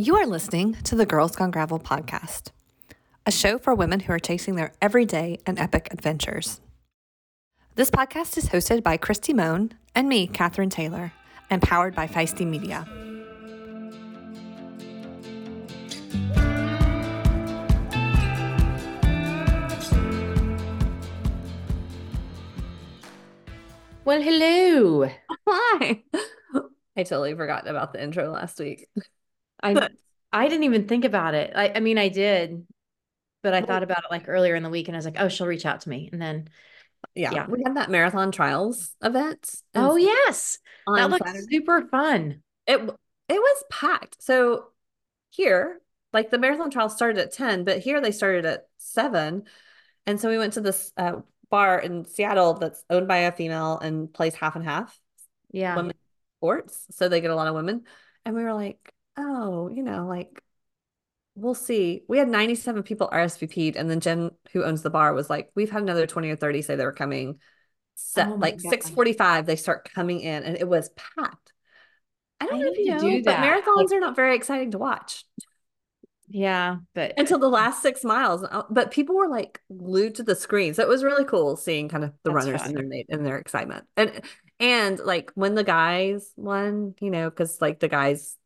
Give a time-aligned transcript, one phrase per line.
[0.00, 2.52] You are listening to the Girls Gone Gravel podcast,
[3.26, 6.60] a show for women who are chasing their everyday and epic adventures.
[7.74, 11.12] This podcast is hosted by Kristi Mohn and me, Kathryn Taylor,
[11.50, 12.86] and powered by Feisty Media.
[24.04, 25.10] Well, hello.
[25.48, 26.04] Hi.
[26.96, 28.86] I totally forgot about the intro last week.
[29.62, 29.88] I
[30.32, 31.52] I didn't even think about it.
[31.54, 32.66] I, I mean, I did,
[33.42, 35.28] but I thought about it like earlier in the week, and I was like, oh,
[35.28, 36.48] she'll reach out to me, and then
[37.14, 37.46] Yeah, Yeah.
[37.48, 39.54] we had that marathon trials event.
[39.74, 40.58] oh yes,
[40.94, 41.46] that looks Saturday.
[41.50, 42.42] super fun.
[42.66, 42.80] It
[43.28, 44.22] it was packed.
[44.22, 44.68] So
[45.30, 45.80] here,
[46.12, 49.44] like the marathon trial started at 10, but here they started at 7.
[50.06, 51.20] And so we went to this uh,
[51.50, 54.98] bar in Seattle that's owned by a female and plays half and half
[55.52, 55.94] Yeah, women
[56.38, 56.86] sports.
[56.92, 57.84] So they get a lot of women.
[58.24, 60.42] And we were like, oh, you know, like
[61.34, 62.04] we'll see.
[62.08, 65.70] We had 97 people RSVP'd, and then Jen, who owns the bar, was like, we've
[65.70, 67.40] had another 20 or 30 say they were coming.
[67.94, 68.70] So, Oh like God.
[68.70, 71.52] 6:45, they start coming in, and it was packed.
[72.40, 73.64] I don't I know if you know, do but that.
[73.64, 75.24] marathons are not very exciting to watch
[76.30, 78.42] yeah, but until the last six miles.
[78.44, 81.88] Uh, But people were like glued to the screen, so it was really cool seeing
[81.88, 82.76] kind of the runners fun.
[82.76, 83.86] and their and their excitement.
[83.96, 84.20] And
[84.60, 88.36] and like when the guys won, you know, because like the guys,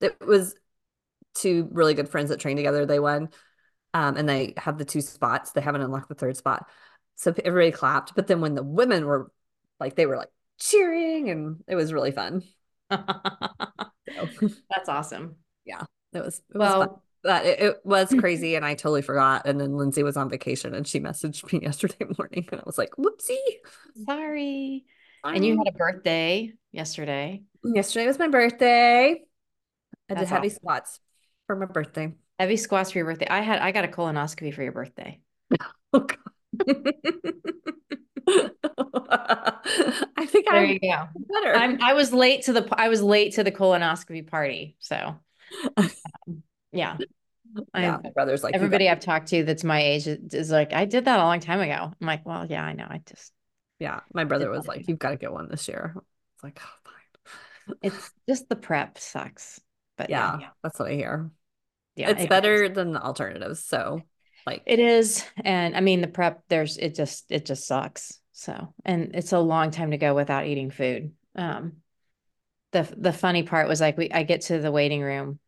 [0.00, 0.54] it was
[1.34, 2.86] two really good friends that trained together.
[2.86, 3.28] They won,
[3.92, 5.52] um, and they have the two spots.
[5.52, 6.68] They haven't unlocked the third spot,
[7.16, 8.14] so everybody clapped.
[8.14, 9.30] But then when the women were
[9.80, 12.42] like, they were like cheering, and it was really fun.
[14.14, 15.36] So, that's awesome.
[16.12, 16.78] it was it was fun.
[16.78, 19.46] Well, But it, it was crazy, and I totally forgot.
[19.46, 22.78] And then Lindsay was on vacation, and she messaged me yesterday morning, and I was
[22.78, 23.36] like, "Whoopsie!"
[24.06, 24.84] sorry.
[25.24, 27.42] And you had a birthday yesterday.
[27.64, 29.22] yesterday was my birthday.
[30.08, 30.50] I did heavy awesome.
[30.50, 31.00] squats
[31.46, 32.12] for my birthday.
[32.38, 33.28] Heavy squats for your birthday.
[33.28, 35.20] I had I got a colonoscopy for your birthday.
[35.92, 36.06] Oh.
[40.16, 41.06] I think There I'm you go.
[41.14, 41.54] better.
[41.54, 44.76] I'm I was late to the I was late to the colonoscopy party.
[44.80, 45.16] So
[45.76, 45.90] um,
[46.72, 46.96] yeah.
[47.74, 51.04] yeah, my brother's like, everybody I've talked to that's my age is like, I did
[51.04, 51.92] that a long time ago.
[52.00, 52.86] I'm like, well, yeah, I know.
[52.88, 53.32] I just
[53.78, 56.68] Yeah, my brother was like, "You've got to get one this year." It's like, oh,
[56.84, 57.76] fine.
[57.82, 59.60] it's just the prep sucks.
[59.96, 61.30] But Yeah, yeah, that's what I hear.
[61.96, 63.64] yeah, it's it- better than the alternatives.
[63.64, 64.02] So,
[64.46, 65.24] like, It is.
[65.44, 68.20] And I mean the prep, there's it just it just sucks.
[68.32, 71.12] So and it's a long time to go without eating food.
[71.36, 71.74] Um
[72.72, 75.38] the the funny part was like we I get to the waiting room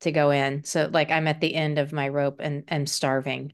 [0.00, 0.64] to go in.
[0.64, 3.52] So like I'm at the end of my rope and and starving.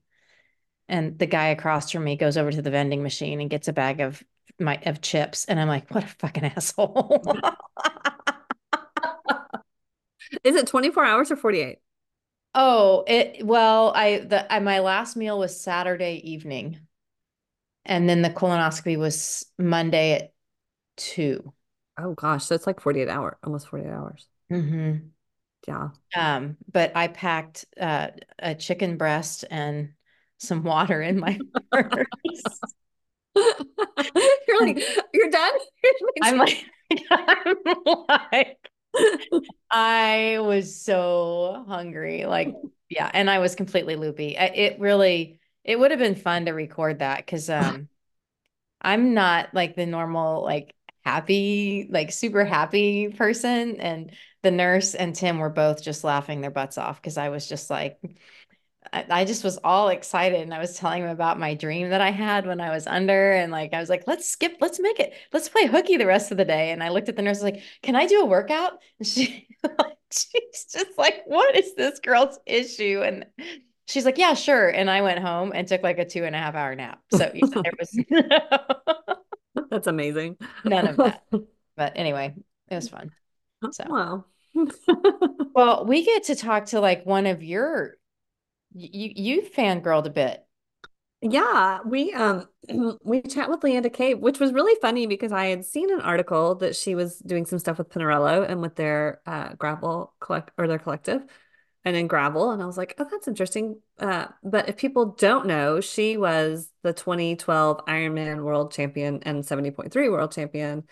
[0.89, 3.73] And the guy across from me goes over to the vending machine and gets a
[3.75, 4.23] bag of
[4.59, 5.45] my of chips.
[5.45, 7.23] And I'm like, what a fucking asshole.
[10.45, 11.79] is it 24 hours or 48?
[12.55, 16.81] Oh, it well, I the I, my last meal was Saturday evening.
[17.85, 20.33] And then the colonoscopy was Monday at
[20.99, 21.53] 2.
[21.99, 24.27] Oh gosh, so it's like 48 hour, almost 48 hours.
[24.53, 25.09] Mm-hmm.
[25.67, 25.89] Yeah.
[26.15, 28.09] Um, but I packed uh,
[28.39, 29.91] a chicken breast and
[30.39, 31.39] some water in my
[31.73, 32.07] purse.
[34.49, 35.53] You're like, you're done?
[36.23, 36.65] I'm like,
[37.11, 37.57] I'm
[38.33, 38.71] like,
[39.71, 42.27] I was so hungry.
[42.27, 42.55] Like,
[42.89, 44.37] yeah, and I was completely loopy.
[44.37, 47.89] It really, it would have been fun to record that because um,
[48.81, 53.81] I'm not like the normal like happy, like super happy person.
[53.81, 54.13] And
[54.43, 57.71] the nurse and Tim were both just laughing their butts off because I was just
[57.71, 57.99] like,
[58.93, 62.01] I, I just was all excited and I was telling him about my dream that
[62.01, 65.01] I had when I was under and like I was like let's skip let's make
[65.01, 67.43] it let's play hooky the rest of the day and I looked at the nurse
[67.43, 69.49] like can I do a workout and she
[70.11, 73.27] she's just like what is this girl's issue and
[73.87, 76.39] she's like yeah sure and I went home and took like a two and a
[76.39, 77.99] half hour nap so know, there was
[79.71, 80.37] That's amazing.
[80.65, 81.25] none of that
[81.77, 82.35] but anyway
[82.69, 83.11] it was fun
[83.65, 83.85] oh, So.
[83.89, 84.25] Wow.
[85.55, 87.97] well we get to talk to like one of your
[88.73, 90.45] you you fangirled a bit
[91.21, 92.49] Yeah, we um
[93.05, 96.57] we chat with Leanda Cave, which was really funny because I had seen an article
[96.57, 100.69] that she was doing some stuff with Pinarello and with their uh gravel collect or
[100.69, 101.25] their collective
[101.85, 105.47] and in gravel and I was like, "Oh, that's interesting." Uh but if people don't
[105.47, 110.85] know, she was the 2012 Ironman world champion and 70.3 world champion.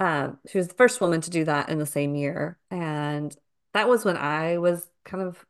[0.00, 3.34] Um she was the first woman to do that in the same year and
[3.74, 5.44] that was when I was kind of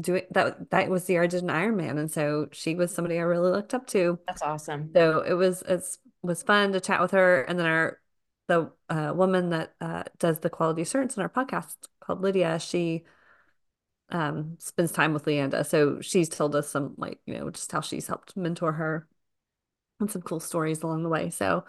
[0.00, 3.18] doing that that was the year I did an Ironman and so she was somebody
[3.18, 5.84] I really looked up to that's awesome so it was it
[6.22, 8.00] was fun to chat with her and then our
[8.48, 13.04] the uh, woman that uh, does the quality assurance in our podcast called Lydia she
[14.10, 15.64] um, spends time with Leanda.
[15.66, 19.08] So she's told us some like, you know, just how she's helped mentor her
[20.00, 21.30] and some cool stories along the way.
[21.30, 21.64] So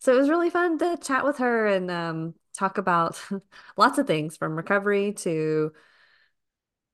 [0.00, 3.22] so it was really fun to chat with her and um, talk about
[3.76, 5.72] lots of things from recovery to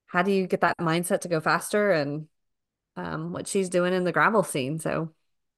[0.06, 2.28] how do you get that mindset to go faster and
[2.96, 4.78] um, what she's doing in the gravel scene.
[4.78, 5.12] So,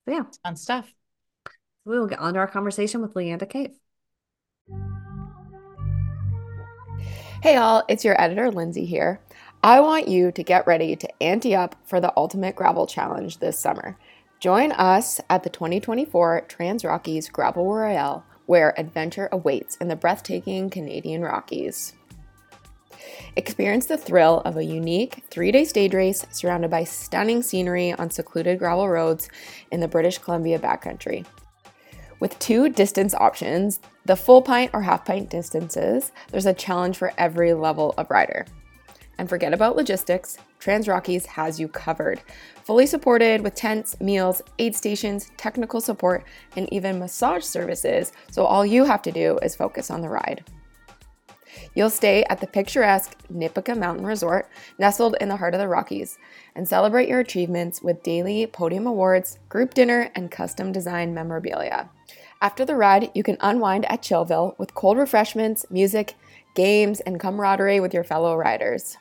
[0.05, 0.93] so yeah, fun stuff.
[1.85, 3.71] We will get on to our conversation with Leanda Cave.
[7.43, 9.21] Hey, all, it's your editor, Lindsay here.
[9.62, 13.59] I want you to get ready to ante up for the Ultimate Gravel Challenge this
[13.59, 13.97] summer.
[14.41, 20.71] Join us at the 2024 Trans Rockies Gravel Royale, where adventure awaits in the breathtaking
[20.71, 21.95] Canadian Rockies.
[23.37, 28.11] Experience the thrill of a unique three day stage race surrounded by stunning scenery on
[28.11, 29.29] secluded gravel roads
[29.71, 31.25] in the British Columbia backcountry.
[32.21, 37.12] With two distance options, the full pint or half pint distances, there's a challenge for
[37.17, 38.47] every level of rider.
[39.19, 42.21] And forget about logistics, Trans Rockies has you covered.
[42.65, 46.25] Fully supported with tents, meals, aid stations, technical support,
[46.56, 50.45] and even massage services, so all you have to do is focus on the ride.
[51.75, 56.19] You'll stay at the picturesque Nipika Mountain Resort, nestled in the heart of the Rockies,
[56.55, 61.90] and celebrate your achievements with daily podium awards, group dinner, and custom design memorabilia.
[62.40, 66.14] After the ride, you can unwind at Chillville with cold refreshments, music,
[66.55, 68.96] games, and camaraderie with your fellow riders.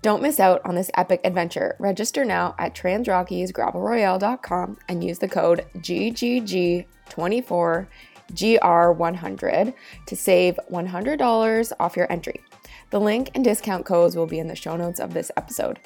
[0.00, 1.74] Don't miss out on this epic adventure.
[1.80, 7.86] Register now at transrockiesgravelroyale.com and use the code GGG24
[8.32, 9.74] GR100
[10.06, 12.40] to save $100 off your entry.
[12.90, 15.78] The link and discount codes will be in the show notes of this episode.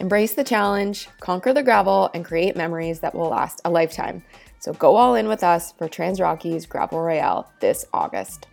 [0.00, 4.24] Embrace the challenge, conquer the gravel, and create memories that will last a lifetime.
[4.58, 8.46] So go all in with us for Trans Rockies Gravel Royale this August.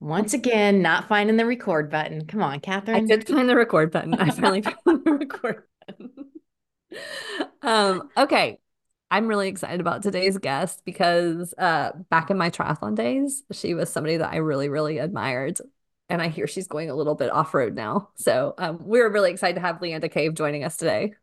[0.00, 2.24] Once again, not finding the record button.
[2.26, 2.94] Come on, Kathryn.
[2.94, 4.14] I did find the record button.
[4.14, 5.67] I finally found the record button.
[7.62, 8.58] um, okay.
[9.10, 13.90] I'm really excited about today's guest because uh, back in my triathlon days, she was
[13.90, 15.58] somebody that I really, really admired.
[16.10, 18.10] And I hear she's going a little bit off road now.
[18.16, 21.14] So um, we're really excited to have Leanda Cave joining us today.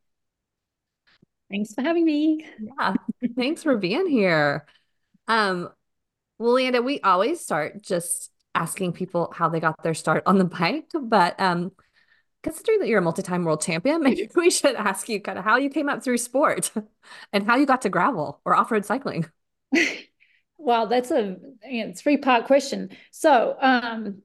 [1.51, 2.45] Thanks for having me.
[2.59, 2.95] Yeah,
[3.35, 4.65] thanks for being here.
[5.27, 5.69] Um,
[6.39, 10.45] well, Leanda, we always start just asking people how they got their start on the
[10.45, 11.71] bike, but um,
[12.45, 15.57] considering that you're a multi-time world champion, maybe we should ask you kind of how
[15.57, 16.71] you came up through sport
[17.33, 19.25] and how you got to gravel or off-road cycling.
[20.57, 21.37] well, that's a
[21.67, 22.91] you know, three-part question.
[23.11, 24.21] So, um,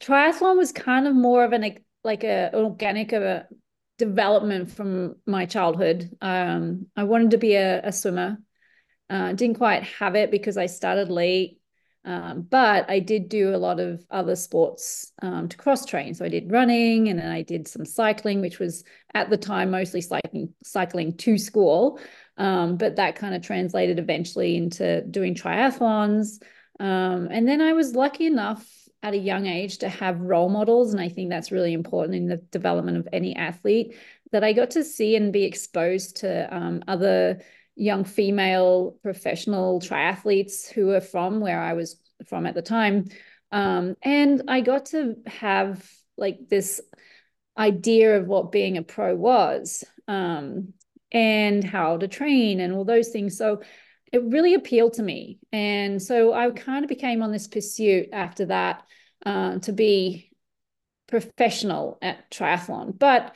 [0.00, 3.48] triathlon was kind of more of an like a organic of a
[3.98, 6.16] development from my childhood.
[6.20, 8.38] Um, I wanted to be a, a swimmer.
[9.10, 11.55] Uh, didn't quite have it because I started late.
[12.06, 16.14] Um, but I did do a lot of other sports um, to cross train.
[16.14, 19.72] So I did running and then I did some cycling, which was at the time
[19.72, 21.98] mostly cycling, cycling to school.
[22.38, 26.40] Um, but that kind of translated eventually into doing triathlons.
[26.78, 28.64] Um, and then I was lucky enough
[29.02, 30.92] at a young age to have role models.
[30.92, 33.96] And I think that's really important in the development of any athlete
[34.30, 37.40] that I got to see and be exposed to um, other
[37.76, 43.04] young female professional triathletes who were from where I was from at the time.
[43.52, 46.80] Um, and I got to have like this
[47.56, 50.72] idea of what being a pro was um,
[51.12, 53.36] and how to train and all those things.
[53.36, 53.62] So
[54.12, 55.38] it really appealed to me.
[55.52, 58.84] And so I kind of became on this pursuit after that
[59.24, 60.30] uh, to be
[61.06, 62.98] professional at triathlon.
[62.98, 63.34] But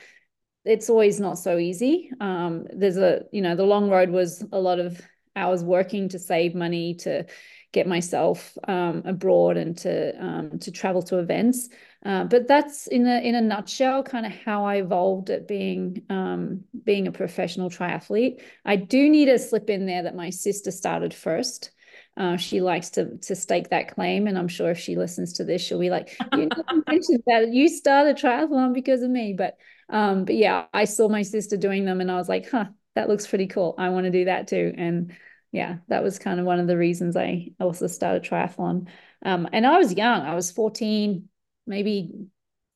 [0.63, 2.11] it's always not so easy.
[2.19, 5.01] Um, there's a, you know, the long road was a lot of
[5.35, 7.25] hours working to save money to
[7.71, 11.69] get myself um, abroad and to um, to travel to events.
[12.05, 16.03] Uh, but that's in a in a nutshell, kind of how I evolved at being
[16.09, 18.41] um, being a professional triathlete.
[18.65, 21.71] I do need to slip in there that my sister started first.
[22.17, 25.45] Uh, she likes to to stake that claim, and I'm sure if she listens to
[25.45, 26.49] this, she'll be like, "You
[26.87, 29.57] mentioned that you started triathlon because of me." But
[29.91, 33.09] um, but yeah, I saw my sister doing them and I was like, huh, that
[33.09, 33.75] looks pretty cool.
[33.77, 34.73] I want to do that too.
[34.77, 35.13] And
[35.51, 38.87] yeah, that was kind of one of the reasons I also started triathlon.
[39.23, 41.27] Um, and I was young, I was 14,
[41.67, 42.27] maybe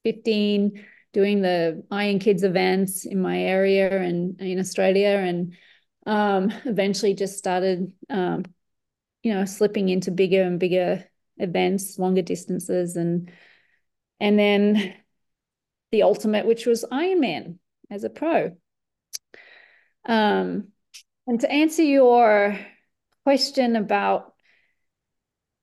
[0.03, 5.07] 15, doing the Iron Kids events in my area and in Australia.
[5.07, 5.53] And
[6.05, 8.43] um, eventually just started, um,
[9.23, 12.97] you know, slipping into bigger and bigger events, longer distances.
[12.97, 13.31] And,
[14.19, 14.95] and then
[15.95, 17.57] the ultimate, which was Ironman
[17.89, 18.51] as a pro.
[20.03, 20.67] Um,
[21.25, 22.59] and to answer your
[23.23, 24.33] question about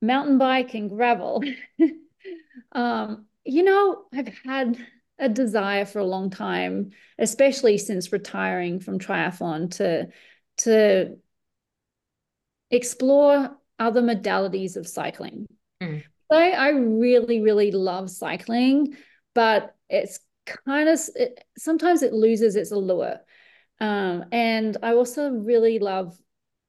[0.00, 1.44] mountain bike and gravel.
[2.72, 4.78] um, you know, I've had
[5.18, 10.08] a desire for a long time, especially since retiring from triathlon, to
[10.64, 11.18] to
[12.70, 15.46] explore other modalities of cycling.
[15.82, 16.04] Mm.
[16.30, 18.96] I, I really, really love cycling,
[19.34, 23.20] but it's kind of it, sometimes it loses its allure.
[23.80, 26.16] Um, and I also really love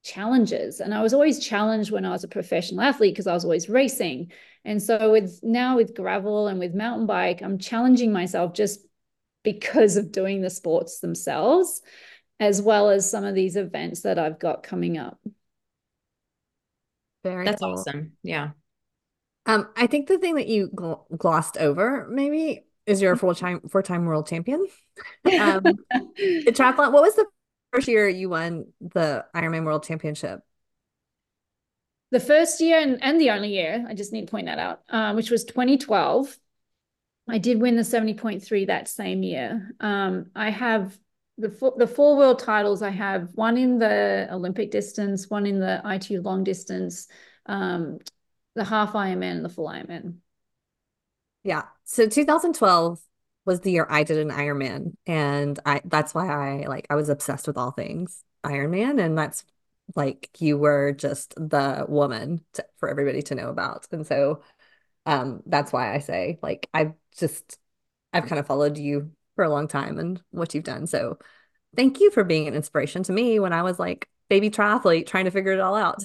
[0.03, 0.79] challenges.
[0.79, 3.69] And I was always challenged when I was a professional athlete because I was always
[3.69, 4.31] racing.
[4.65, 8.79] And so with now with gravel and with mountain bike, I'm challenging myself just
[9.43, 11.81] because of doing the sports themselves,
[12.39, 15.19] as well as some of these events that I've got coming up.
[17.23, 17.73] Very That's cool.
[17.73, 18.13] awesome.
[18.23, 18.51] Yeah.
[19.45, 23.35] Um, I think the thing that you gl- glossed over maybe is you're a full
[23.35, 24.65] time four time world champion.
[25.25, 25.63] Um,
[26.19, 26.91] triathlon.
[26.91, 27.25] What was the
[27.71, 30.41] first year you won the Ironman World Championship?
[32.11, 34.81] The first year and, and the only year, I just need to point that out,
[34.89, 36.37] um, which was 2012.
[37.27, 39.71] I did win the 70.3 that same year.
[39.79, 40.97] Um, I have
[41.37, 42.81] the four, the four world titles.
[42.81, 47.07] I have one in the Olympic distance, one in the ITU long distance,
[47.47, 47.97] um,
[48.55, 50.17] the half Ironman, and the full Ironman.
[51.43, 51.63] Yeah.
[51.83, 52.99] So 2012
[53.45, 57.09] was the year I did an Ironman, and I that's why I like I was
[57.09, 59.43] obsessed with all things Ironman, and that's
[59.95, 64.41] like you were just the woman to, for everybody to know about, and so
[65.05, 67.59] um that's why I say like I've just
[68.13, 70.87] I've kind of followed you for a long time and what you've done.
[70.87, 71.19] So
[71.75, 75.25] thank you for being an inspiration to me when I was like baby triathlete trying
[75.25, 76.03] to figure it all out.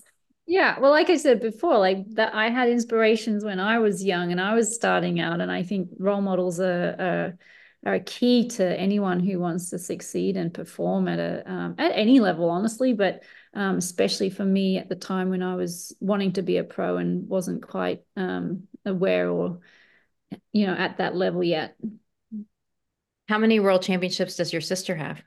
[0.50, 4.32] Yeah, well, like I said before, like that I had inspirations when I was young
[4.32, 7.36] and I was starting out, and I think role models are
[7.84, 11.92] are, are key to anyone who wants to succeed and perform at a um, at
[11.94, 12.94] any level, honestly.
[12.94, 16.64] But um, especially for me at the time when I was wanting to be a
[16.64, 19.60] pro and wasn't quite um, aware or
[20.52, 21.76] you know at that level yet.
[23.28, 25.22] How many world championships does your sister have?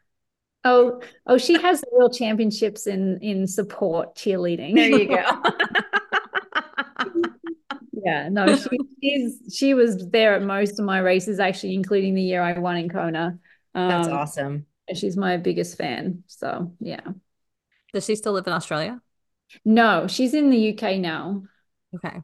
[0.64, 4.76] Oh, oh, she has the world championships in in support cheerleading.
[4.76, 5.24] There you go.
[8.06, 12.22] yeah, no, she, she's she was there at most of my races, actually, including the
[12.22, 13.40] year I won in Kona.
[13.74, 14.68] Um, That's awesome.
[14.94, 16.24] She's my biggest fan.
[16.28, 17.02] So yeah.
[17.94, 19.02] Does she still live in Australia?
[19.66, 21.44] No, she's in the UK now.
[21.96, 22.22] Okay.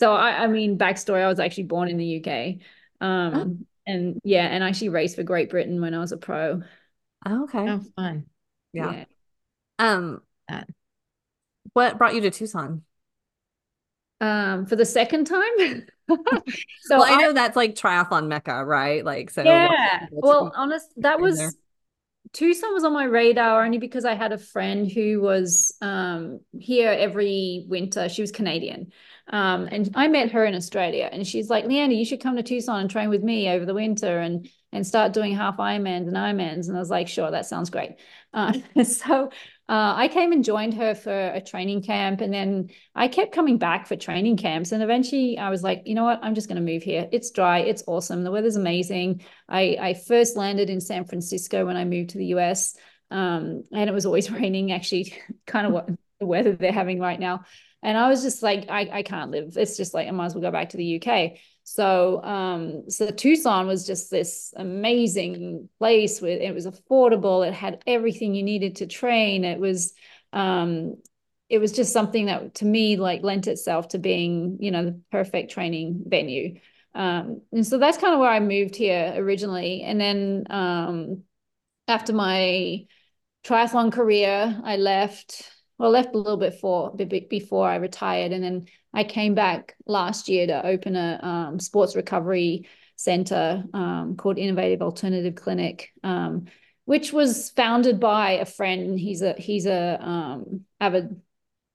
[0.00, 2.56] So I, I mean, backstory: I was actually born in the UK.
[3.00, 3.56] Um, oh.
[3.86, 6.62] and yeah, and I actually raced for Great Britain when I was a pro.
[7.26, 7.66] Oh, okay.
[7.68, 8.26] Oh, fun.
[8.72, 8.92] Yeah.
[8.92, 9.04] yeah.
[9.78, 10.22] Um,
[11.72, 12.82] what brought you to Tucson?
[14.20, 15.86] Um, for the second time.
[16.82, 19.04] so well, I know I, that's like triathlon mecca, right?
[19.04, 20.06] Like, so yeah.
[20.10, 21.52] Well, honest, that was there?
[22.32, 26.90] Tucson was on my radar only because I had a friend who was um, here
[26.90, 28.08] every winter.
[28.08, 28.92] She was Canadian.
[29.30, 32.42] Um, and I met her in Australia and she's like, Leanda, you should come to
[32.42, 36.16] Tucson and train with me over the winter and and start doing half Ironmans and
[36.16, 36.68] Ironmans.
[36.68, 37.92] And I was like, sure, that sounds great.
[38.34, 38.52] Uh,
[38.84, 39.30] so
[39.68, 42.22] uh, I came and joined her for a training camp.
[42.22, 44.72] And then I kept coming back for training camps.
[44.72, 46.20] And eventually I was like, you know what?
[46.22, 47.06] I'm just going to move here.
[47.12, 47.58] It's dry.
[47.58, 48.24] It's awesome.
[48.24, 49.22] The weather's amazing.
[49.46, 52.76] I, I first landed in San Francisco when I moved to the US.
[53.10, 55.12] Um, and it was always raining, actually,
[55.46, 57.44] kind of what the weather they're having right now.
[57.82, 59.56] And I was just like, I, I can't live.
[59.56, 61.38] It's just like, I might as well go back to the UK.
[61.62, 67.46] So, um, so Tucson was just this amazing place with, it was affordable.
[67.46, 69.44] It had everything you needed to train.
[69.44, 69.92] It was,
[70.32, 70.96] um,
[71.48, 75.00] it was just something that to me like lent itself to being, you know, the
[75.10, 76.58] perfect training venue.
[76.94, 79.82] Um, and so that's kind of where I moved here originally.
[79.82, 81.22] And then, um,
[81.86, 82.86] after my
[83.44, 88.42] triathlon career, I left well, I left a little bit for before I retired, and
[88.42, 94.38] then I came back last year to open a um, sports recovery center um, called
[94.38, 96.46] Innovative Alternative Clinic, um,
[96.84, 98.98] which was founded by a friend.
[98.98, 101.20] He's a he's a um, avid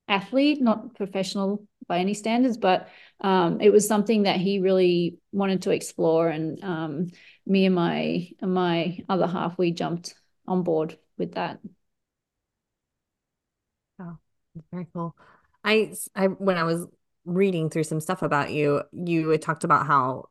[0.10, 2.89] athlete, not professional by any standards, but
[3.22, 7.12] um, it was something that he really wanted to explore, and um,
[7.45, 10.13] me and my my other half we jumped
[10.45, 11.60] on board with that.
[14.72, 15.15] Very cool.
[15.63, 16.86] I, I when I was
[17.25, 20.25] reading through some stuff about you, you had talked about how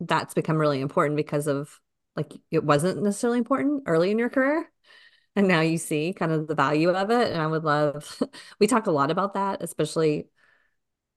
[0.00, 1.80] that's become really important because of
[2.16, 4.70] like it wasn't necessarily important early in your career.
[5.36, 7.32] And now you see kind of the value of it.
[7.32, 8.22] And I would love,
[8.60, 10.28] we talk a lot about that, especially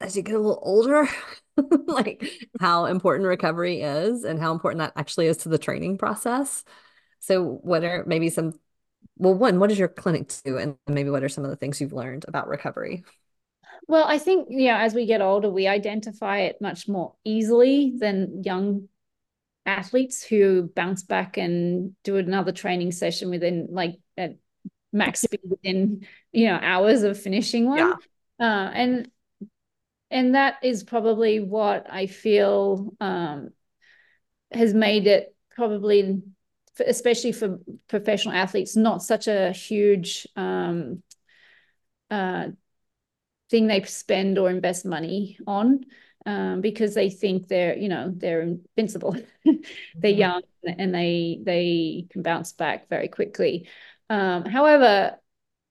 [0.01, 1.07] as you get a little older,
[1.88, 2.24] like
[2.59, 6.63] how important recovery is and how important that actually is to the training process.
[7.19, 8.53] So, what are maybe some
[9.17, 10.57] well, one, what does your clinic do?
[10.57, 13.03] And maybe what are some of the things you've learned about recovery?
[13.88, 17.93] Well, I think, you know, as we get older, we identify it much more easily
[17.98, 18.89] than young
[19.65, 24.36] athletes who bounce back and do another training session within like at
[24.91, 27.77] max speed within, you know, hours of finishing one.
[27.77, 27.93] Yeah.
[28.39, 29.10] Uh, and
[30.12, 33.50] and that is probably what I feel um,
[34.51, 36.22] has made it probably,
[36.79, 41.03] especially for professional athletes, not such a huge um,
[42.10, 42.48] uh,
[43.50, 45.86] thing they spend or invest money on
[46.25, 49.15] um, because they think they're you know they're invincible.
[49.46, 50.20] They're mm-hmm.
[50.20, 53.70] young and they they can bounce back very quickly.
[54.10, 55.17] Um, however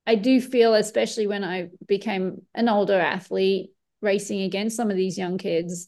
[0.06, 3.70] i do feel especially when i became an older athlete
[4.02, 5.86] racing against some of these young kids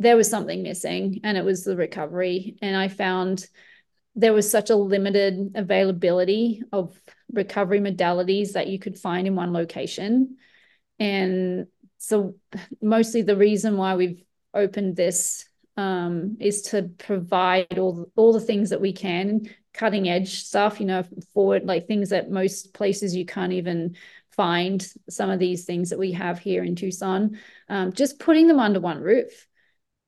[0.00, 2.56] there was something missing and it was the recovery.
[2.62, 3.46] And i found
[4.16, 7.00] there was such a limited availability of
[7.32, 10.36] recovery modalities that you could find in one location
[10.98, 11.66] and
[11.98, 12.34] so
[12.80, 14.22] mostly the reason why we've
[14.54, 20.42] opened this um, is to provide all all the things that we can, cutting edge
[20.42, 23.96] stuff, you know, forward like things that most places you can't even
[24.30, 24.86] find.
[25.08, 27.38] Some of these things that we have here in Tucson,
[27.68, 29.46] um, just putting them under one roof,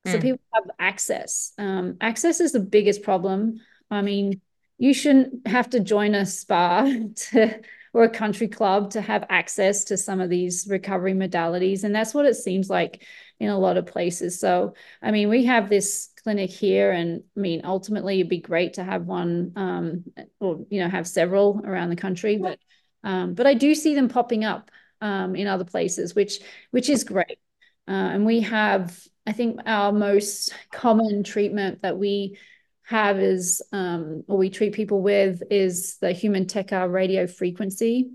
[0.06, 0.22] so mm.
[0.22, 1.52] people have access.
[1.58, 3.60] Um, access is the biggest problem.
[3.92, 4.40] I mean,
[4.78, 6.84] you shouldn't have to join a spa
[7.16, 7.60] to
[7.94, 11.84] or a country club to have access to some of these recovery modalities.
[11.84, 13.04] And that's what it seems like
[13.38, 14.40] in a lot of places.
[14.40, 18.74] So, I mean, we have this clinic here, and I mean, ultimately, it'd be great
[18.74, 20.04] to have one um,
[20.40, 22.38] or, you know, have several around the country.
[22.38, 22.58] But,
[23.04, 24.70] um, but I do see them popping up
[25.00, 26.38] um, in other places, which,
[26.70, 27.38] which is great.
[27.86, 32.38] Uh, and we have, I think, our most common treatment that we
[32.84, 38.10] have is, um, or we treat people with, is the human Tecar radio frequency.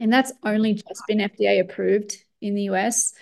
[0.00, 3.14] And that's only just been FDA approved in the US.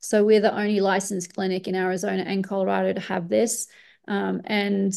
[0.00, 3.66] So we're the only licensed clinic in Arizona and Colorado to have this.
[4.06, 4.92] Um, and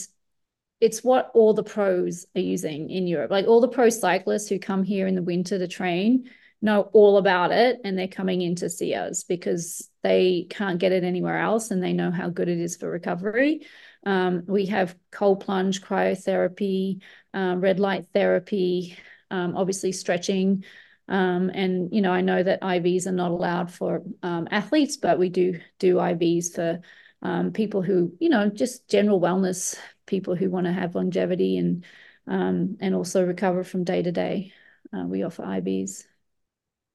[0.80, 3.32] it's what all the pros are using in Europe.
[3.32, 6.30] Like all the pro cyclists who come here in the winter to train
[6.62, 10.92] know all about it and they're coming in to see us because they can't get
[10.92, 13.62] it anywhere else and they know how good it is for recovery.
[14.06, 17.02] Um, we have cold plunge cryotherapy,
[17.34, 18.98] uh, red light therapy,
[19.30, 20.64] um, obviously stretching.
[21.08, 25.20] Um, and, you know, I know that IVs are not allowed for um, athletes, but
[25.20, 26.82] we do do IVs for
[27.22, 31.86] um, people who, you know, just general wellness, people who want to have longevity and
[32.28, 34.54] um, and also recover from day to day.
[34.94, 36.04] Uh, we offer IVs.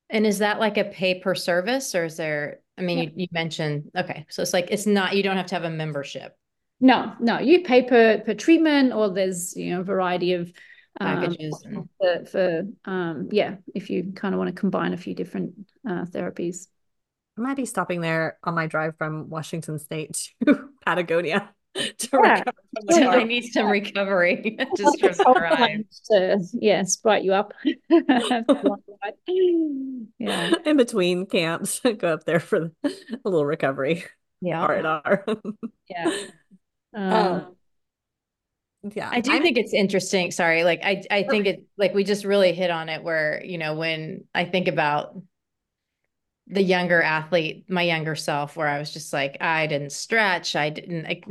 [0.09, 3.05] And is that like a pay per service or is there, I mean, yeah.
[3.05, 5.71] you, you mentioned, okay, so it's like, it's not, you don't have to have a
[5.71, 6.37] membership.
[6.81, 10.53] No, no, you pay per per treatment, or there's you know a variety of
[11.01, 14.99] um, packages um, for, for um yeah, if you kind of want to combine a
[14.99, 15.55] few different
[15.89, 16.67] uh, therapies.
[17.39, 22.39] I might be stopping there on my drive from Washington State to Patagonia to yeah.
[22.39, 25.85] recover from the I need some recovery just from the drive.
[26.11, 27.53] To, yeah, sprite you up.
[30.19, 30.55] yeah.
[30.65, 32.91] In between camps, go up there for a
[33.25, 34.05] little recovery.
[34.41, 34.61] Yeah.
[34.61, 35.25] R and R.
[35.89, 36.27] Yeah.
[36.97, 37.57] Um, um,
[38.95, 40.31] yeah, I do I'm, think it's interesting.
[40.31, 43.59] Sorry, like I, I think it like we just really hit on it where you
[43.59, 45.17] know when I think about
[46.49, 50.71] the younger athlete, my younger self, where I was just like I didn't stretch, I
[50.71, 51.23] didn't, I,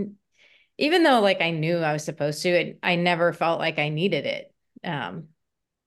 [0.78, 3.90] even though like I knew I was supposed to, it, I never felt like I
[3.90, 5.30] needed it, um,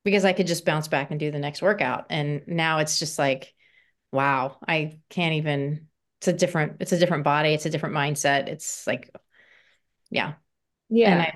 [0.03, 2.07] because I could just bounce back and do the next workout.
[2.09, 3.53] And now it's just like,
[4.13, 5.87] wow, I can't even.
[6.21, 8.49] It's a different, it's a different body, it's a different mindset.
[8.49, 9.15] It's like
[10.11, 10.35] yeah.
[10.89, 11.13] Yeah.
[11.13, 11.33] And I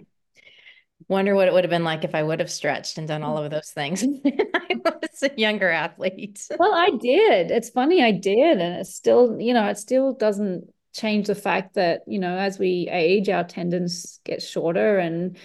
[1.08, 3.36] wonder what it would have been like if I would have stretched and done all
[3.36, 4.02] of those things.
[4.24, 6.46] I was a younger athlete.
[6.58, 7.50] Well, I did.
[7.50, 8.58] It's funny, I did.
[8.58, 12.58] And it still, you know, it still doesn't change the fact that, you know, as
[12.58, 15.36] we age, our tendons get shorter and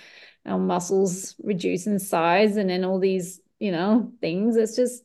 [0.46, 4.56] our muscles reduce in size and then all these, you know, things.
[4.56, 5.04] It's just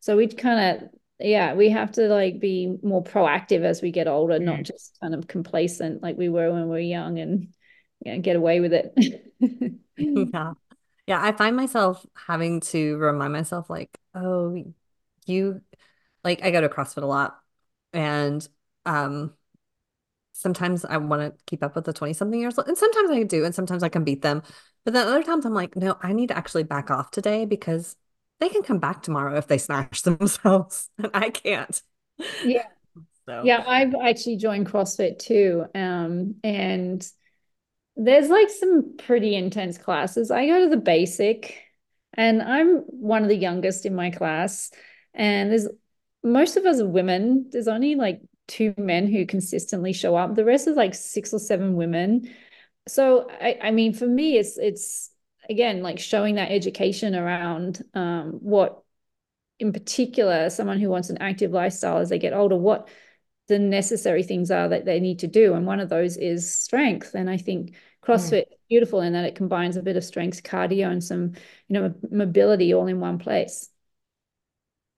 [0.00, 4.06] so we kind of yeah, we have to like be more proactive as we get
[4.06, 4.42] older, mm.
[4.42, 7.48] not just kind of complacent like we were when we were young and
[8.06, 8.94] yeah, get away with it.
[9.96, 10.52] yeah.
[11.06, 11.22] Yeah.
[11.22, 14.72] I find myself having to remind myself, like, oh,
[15.26, 15.60] you
[16.24, 17.38] like I go to CrossFit a lot
[17.92, 18.46] and
[18.84, 19.32] um
[20.32, 23.22] sometimes I want to keep up with the 20 something years old and sometimes I
[23.22, 24.42] do and sometimes I can beat them.
[24.84, 27.96] But then other times I'm like, no, I need to actually back off today because
[28.38, 31.80] they can come back tomorrow if they smash themselves and I can't.
[32.44, 32.66] Yeah.
[33.28, 33.42] So.
[33.44, 35.64] Yeah, I've actually joined CrossFit too.
[35.74, 37.04] Um, and
[37.96, 40.30] there's like some pretty intense classes.
[40.30, 41.62] I go to the basic
[42.12, 44.70] and I'm one of the youngest in my class.
[45.14, 45.68] And there's
[46.22, 47.48] most of us are women.
[47.50, 50.34] There's only like two men who consistently show up.
[50.34, 52.30] The rest is like six or seven women.
[52.88, 55.10] So I, I mean, for me, it's it's
[55.48, 58.82] again like showing that education around um, what,
[59.58, 62.88] in particular, someone who wants an active lifestyle as they get older, what
[63.48, 67.14] the necessary things are that they need to do, and one of those is strength.
[67.14, 68.52] And I think CrossFit mm.
[68.68, 71.32] beautiful in that it combines a bit of strength, cardio, and some
[71.68, 73.70] you know mobility all in one place.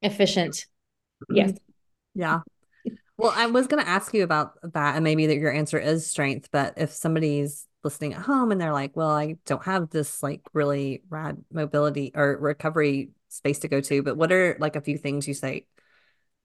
[0.03, 0.67] Efficient.
[1.31, 1.53] Yes.
[2.15, 2.41] Yeah.
[3.17, 6.07] Well, I was going to ask you about that, and maybe that your answer is
[6.07, 6.49] strength.
[6.53, 10.43] But if somebody's listening at home and they're like, "Well, I don't have this like
[10.53, 14.97] really rad mobility or recovery space to go to," but what are like a few
[14.97, 15.67] things you say?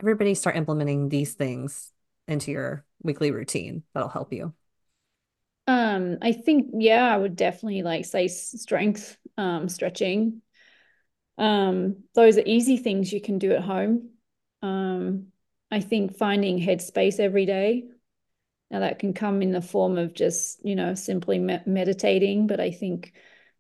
[0.04, 1.94] Everybody start implementing these things
[2.28, 4.54] into your weekly routine that'll help you.
[5.66, 10.42] Um, I think yeah, I would definitely like say strength, um, stretching.
[11.38, 14.10] Um, those are easy things you can do at home.
[14.62, 15.28] Um,
[15.72, 17.86] I think finding headspace every day.
[18.70, 22.60] Now that can come in the form of just, you know, simply me meditating, but
[22.60, 23.14] I think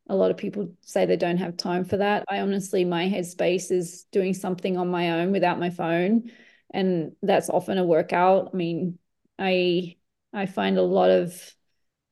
[0.08, 2.26] a lot of people say they don't have time for that.
[2.30, 6.32] I honestly, my headspace is doing something on my own without my phone.
[6.72, 8.50] And that's often a workout.
[8.54, 9.00] I mean,
[9.40, 9.96] I
[10.34, 11.56] I find a lot of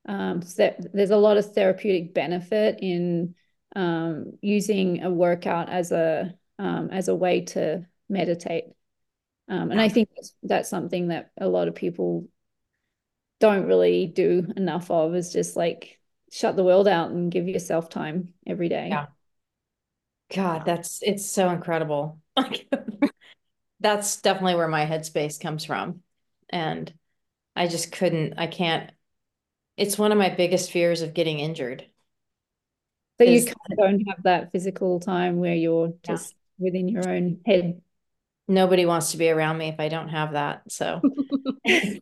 [0.07, 0.41] um,
[0.93, 3.35] there's a lot of therapeutic benefit in
[3.75, 8.65] um, using a workout as a um, as a way to meditate.
[9.47, 12.27] Um, and I think that's, that's something that a lot of people
[13.39, 15.99] don't really do enough of is just like
[16.31, 18.87] shut the world out and give yourself time every day.
[18.89, 19.07] Yeah.
[20.33, 22.19] God, that's it's so incredible.
[23.81, 26.01] that's definitely where my headspace comes from.
[26.49, 26.91] And
[27.55, 28.91] I just couldn't, I can't,
[29.75, 31.85] it's one of my biggest fears of getting injured.
[33.19, 33.45] So you
[33.77, 36.65] don't have that physical time where you're just yeah.
[36.65, 37.81] within your own head
[38.51, 40.63] nobody wants to be around me if I don't have that.
[40.69, 41.01] So
[41.65, 41.99] I,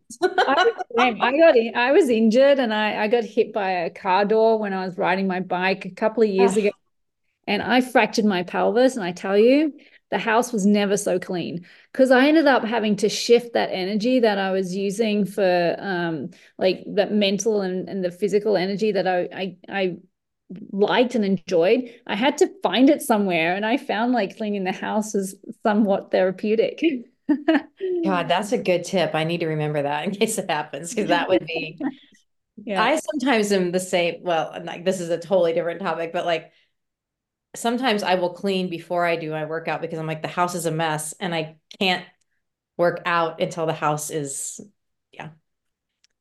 [0.98, 4.74] I got I was injured and I, I got hit by a car door when
[4.74, 6.60] I was riding my bike a couple of years oh.
[6.60, 6.70] ago.
[7.48, 8.96] And I fractured my pelvis.
[8.96, 9.74] And I tell you,
[10.12, 14.20] the house was never so clean because I ended up having to shift that energy
[14.20, 19.08] that I was using for um like that mental and, and the physical energy that
[19.08, 19.98] I I, I
[20.72, 23.56] liked and enjoyed, I had to find it somewhere.
[23.56, 26.82] And I found like cleaning the house is somewhat therapeutic.
[28.04, 29.14] God, that's a good tip.
[29.14, 31.80] I need to remember that in case it happens, because that would be.
[32.64, 32.82] yeah.
[32.82, 34.24] I sometimes am the same.
[34.24, 36.52] Well, like this is a totally different topic, but like
[37.56, 40.66] sometimes I will clean before I do my workout because I'm like, the house is
[40.66, 42.06] a mess and I can't
[42.78, 44.62] work out until the house is,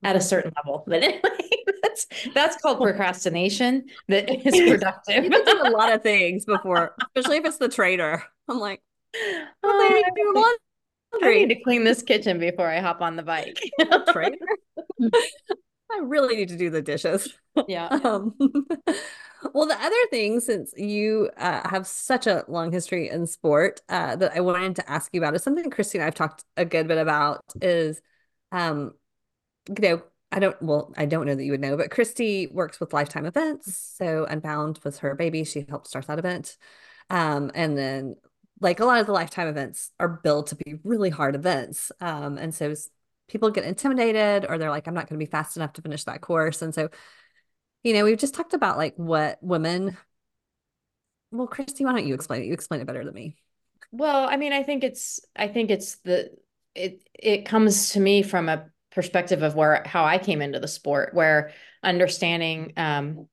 [0.02, 0.84] at a certain level.
[0.86, 1.20] But anyway
[1.82, 5.24] that's that's called procrastination that is productive.
[5.24, 8.22] you do a lot of things before, especially if it's the trader.
[8.48, 8.80] I'm like,
[9.16, 10.02] oh, I,
[11.22, 13.58] I need to clean this kitchen before I hop on the bike.
[14.08, 14.36] trader.
[15.90, 17.32] I really need to do the dishes.
[17.66, 17.86] Yeah.
[17.86, 18.34] Um,
[19.54, 24.16] well, the other thing, since you uh, have such a long history in sport, uh,
[24.16, 26.98] that I wanted to ask you about is something Christine I've talked a good bit
[26.98, 28.02] about is,
[28.52, 28.92] um,
[29.68, 32.80] you know, I don't, well, I don't know that you would know, but Kristi works
[32.80, 33.94] with Lifetime Events.
[33.96, 35.44] So Unbound was her baby.
[35.44, 36.56] She helped start that event.
[37.10, 38.16] Um, and then,
[38.60, 41.92] like a lot of the Lifetime events are built to be really hard events.
[42.00, 42.74] Um, and so
[43.28, 46.04] people get intimidated or they're like, I'm not going to be fast enough to finish
[46.04, 46.60] that course.
[46.60, 46.88] And so,
[47.84, 49.96] you know, we've just talked about like what women,
[51.30, 52.46] well, Kristi, why don't you explain it?
[52.46, 53.36] You explain it better than me.
[53.92, 56.30] Well, I mean, I think it's, I think it's the,
[56.74, 58.66] it, it comes to me from a
[58.98, 61.52] perspective of where how I came into the sport, where
[61.84, 63.28] understanding um,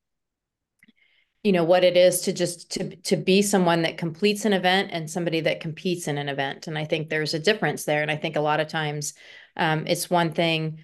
[1.42, 4.92] you know what it is to just to to be someone that completes an event
[4.92, 6.68] and somebody that competes in an event.
[6.68, 8.04] And i think there's a difference there.
[8.04, 9.16] And i think a lot of times
[9.58, 10.78] um, it's one thing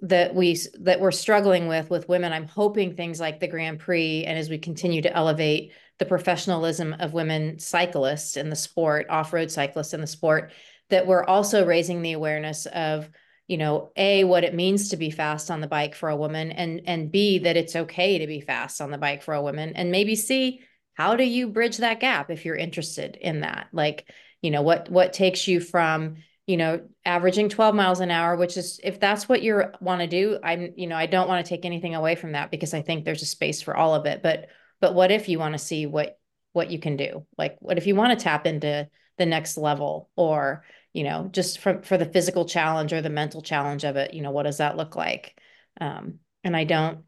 [0.00, 2.34] that we that we're struggling with with women.
[2.34, 6.94] I'm hoping things like the grand prix and as we continue to elevate the professionalism
[7.00, 10.52] of women cyclists in the sport off-road cyclists in the sport
[10.90, 13.08] that we're also raising the awareness of
[13.46, 16.50] you know a what it means to be fast on the bike for a woman
[16.50, 19.72] and and b that it's okay to be fast on the bike for a woman
[19.74, 20.60] and maybe c
[20.94, 23.68] how do you bridge that gap if you're interested in that?
[23.72, 28.36] Like you know what what takes you from you know averaging 12 miles an hour
[28.36, 31.44] which is if that's what you want to do i'm you know i don't want
[31.44, 34.06] to take anything away from that because i think there's a space for all of
[34.06, 34.46] it but
[34.80, 36.18] but what if you want to see what
[36.56, 37.26] what you can do?
[37.36, 40.64] Like what if you want to tap into the next level or
[40.96, 44.22] you know, just for, for the physical challenge or the mental challenge of it, you
[44.22, 45.38] know, what does that look like?
[45.78, 47.00] Um, and I don't,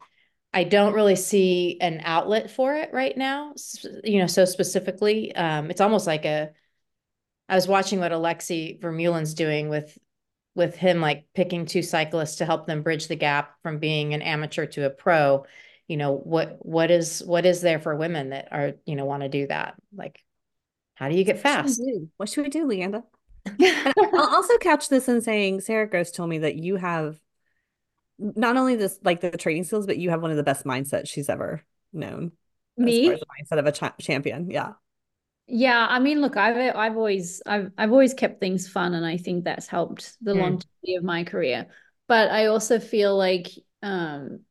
[0.53, 3.55] I don't really see an outlet for it right now.
[4.03, 6.51] You know, so specifically, um, it's almost like a,
[7.49, 9.97] I was watching what Alexi Vermeulen's doing with
[10.53, 14.21] with him like picking two cyclists to help them bridge the gap from being an
[14.21, 15.45] amateur to a pro
[15.87, 19.23] you know what what is what is there for women that are you know want
[19.23, 20.21] to do that like
[20.95, 21.81] how do you get fast
[22.17, 23.03] what should we do, we do leanda
[23.95, 27.19] i'll also couch this in saying sarah gross told me that you have
[28.17, 31.07] not only this like the training skills but you have one of the best mindsets
[31.07, 31.61] she's ever
[31.93, 32.31] known
[32.77, 34.73] me as, as mindset of a cha- champion yeah
[35.51, 39.17] yeah, I mean, look, I've I've always I've I've always kept things fun, and I
[39.17, 40.41] think that's helped the mm.
[40.41, 41.65] longevity of my career.
[42.07, 43.47] But I also feel like
[43.81, 44.41] um,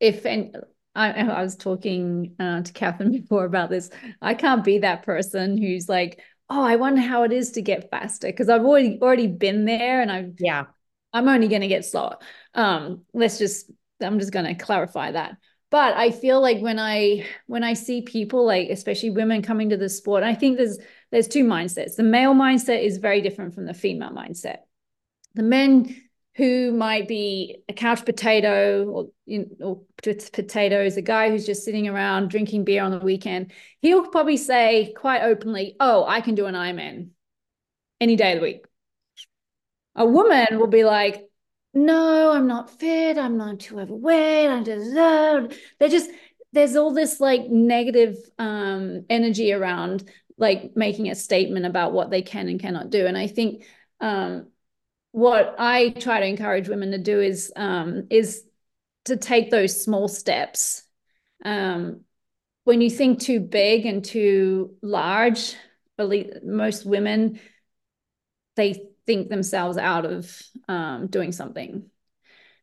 [0.00, 0.56] if and
[0.94, 3.90] I, I was talking uh, to Kathryn before about this,
[4.22, 7.90] I can't be that person who's like, oh, I wonder how it is to get
[7.90, 10.66] faster because I've already already been there, and I've yeah,
[11.12, 12.18] I'm only going to get slower.
[12.54, 13.70] Um, let's just
[14.02, 15.36] I'm just going to clarify that.
[15.70, 19.76] But i feel like when i when i see people like especially women coming to
[19.76, 20.78] the sport i think there's
[21.10, 21.96] there's two mindsets.
[21.96, 24.58] The male mindset is very different from the female mindset.
[25.34, 25.96] The men
[26.40, 29.82] who might be a couch potato or, you know, or
[30.32, 34.94] potatoes, a guy who's just sitting around drinking beer on the weekend, he'll probably say
[34.96, 37.10] quite openly, Oh, I can do an Ironman
[38.00, 38.64] any day of the week.
[39.96, 41.28] A woman will be like,
[41.74, 43.18] no, I'm not fit.
[43.18, 44.48] I'm not too overweight.
[44.48, 46.10] I'm just, they're just,
[46.54, 52.22] there's all this like negative um, energy around like making a statement about what they
[52.22, 53.04] can and cannot do.
[53.04, 53.66] And I think
[54.00, 54.46] um,
[55.12, 58.44] what I try to encourage women to do is um, is
[59.06, 60.82] to take those small steps.
[61.44, 62.02] Um,
[62.64, 65.54] when you think too big and too large,
[65.98, 67.40] most women
[68.56, 71.86] they think themselves out of um, doing something.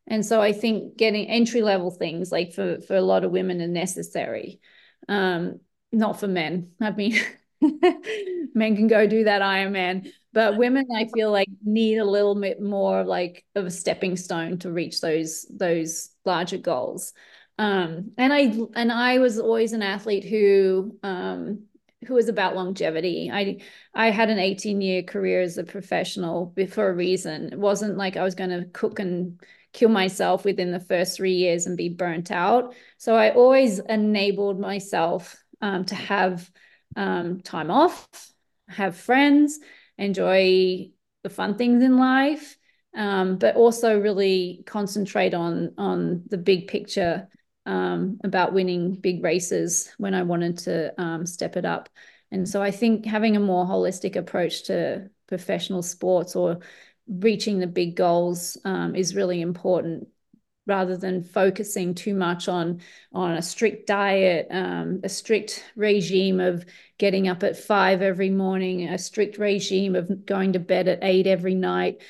[0.06, 3.60] And so I think getting entry level things like for for a lot of women
[3.60, 4.60] are necessary,
[5.08, 5.60] um,
[5.92, 6.70] not for men.
[6.80, 7.16] I mean,
[8.54, 12.60] men can go do that Ironman, but women I feel like need a little bit
[12.60, 17.12] more like of a stepping stone to reach those those larger goals.
[17.58, 21.64] Um, and I and I was always an athlete who um,
[22.06, 23.30] who was about longevity.
[23.32, 23.60] I
[23.94, 27.52] I had an 18 year career as a professional for a reason.
[27.52, 29.40] It wasn't like I was going to cook and
[29.72, 32.74] kill myself within the first three years and be burnt out.
[32.96, 36.50] So I always enabled myself um, to have
[36.98, 38.08] um, time off,
[38.68, 39.58] have friends,
[39.96, 40.90] enjoy
[41.22, 42.58] the fun things in life,
[42.94, 47.28] um, but also really concentrate on on the big picture
[47.66, 51.88] um, about winning big races when I wanted to um, step it up.
[52.30, 56.58] And so I think having a more holistic approach to professional sports or
[57.06, 60.08] reaching the big goals um, is really important
[60.68, 62.80] rather than focusing too much on
[63.12, 66.64] on a strict diet um, a strict regime of
[66.98, 71.26] getting up at five every morning a strict regime of going to bed at eight
[71.26, 72.00] every night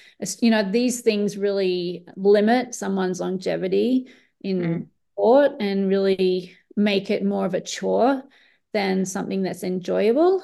[0.40, 4.08] you know these things really limit someone's longevity
[4.42, 4.86] in mm
[5.18, 8.22] sport and really make it more of a chore
[8.72, 10.42] than something that's enjoyable.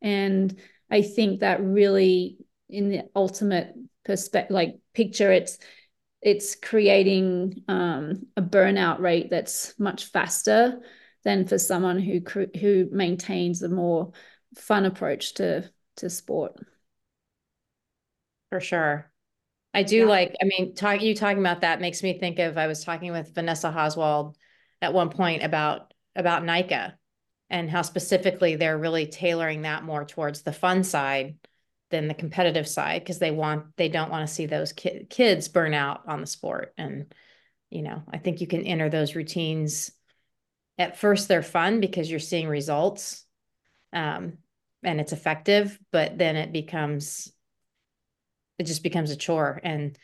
[0.00, 0.58] And
[0.90, 2.38] I think that really,
[2.68, 5.58] in the ultimate perspective, like picture, it's
[6.26, 10.80] it's creating um, a burnout rate that's much faster
[11.22, 12.20] than for someone who
[12.58, 14.10] who maintains a more
[14.56, 16.56] fun approach to to sport.
[18.50, 19.10] For sure.
[19.72, 20.04] I do yeah.
[20.06, 23.12] like, I mean, talk, you talking about that makes me think of, I was talking
[23.12, 24.34] with Vanessa Hoswald
[24.80, 26.96] at one point about, about NICA
[27.50, 31.36] and how specifically they're really tailoring that more towards the fun side
[31.90, 35.48] than the competitive side because they want they don't want to see those ki- kids
[35.48, 36.74] burn out on the sport.
[36.76, 37.12] And
[37.70, 39.90] you know i think you can enter those routines
[40.78, 43.24] at first they're fun because you're seeing results
[43.92, 44.34] um,
[44.82, 47.32] and it's effective but then it becomes
[48.58, 49.98] it just becomes a chore and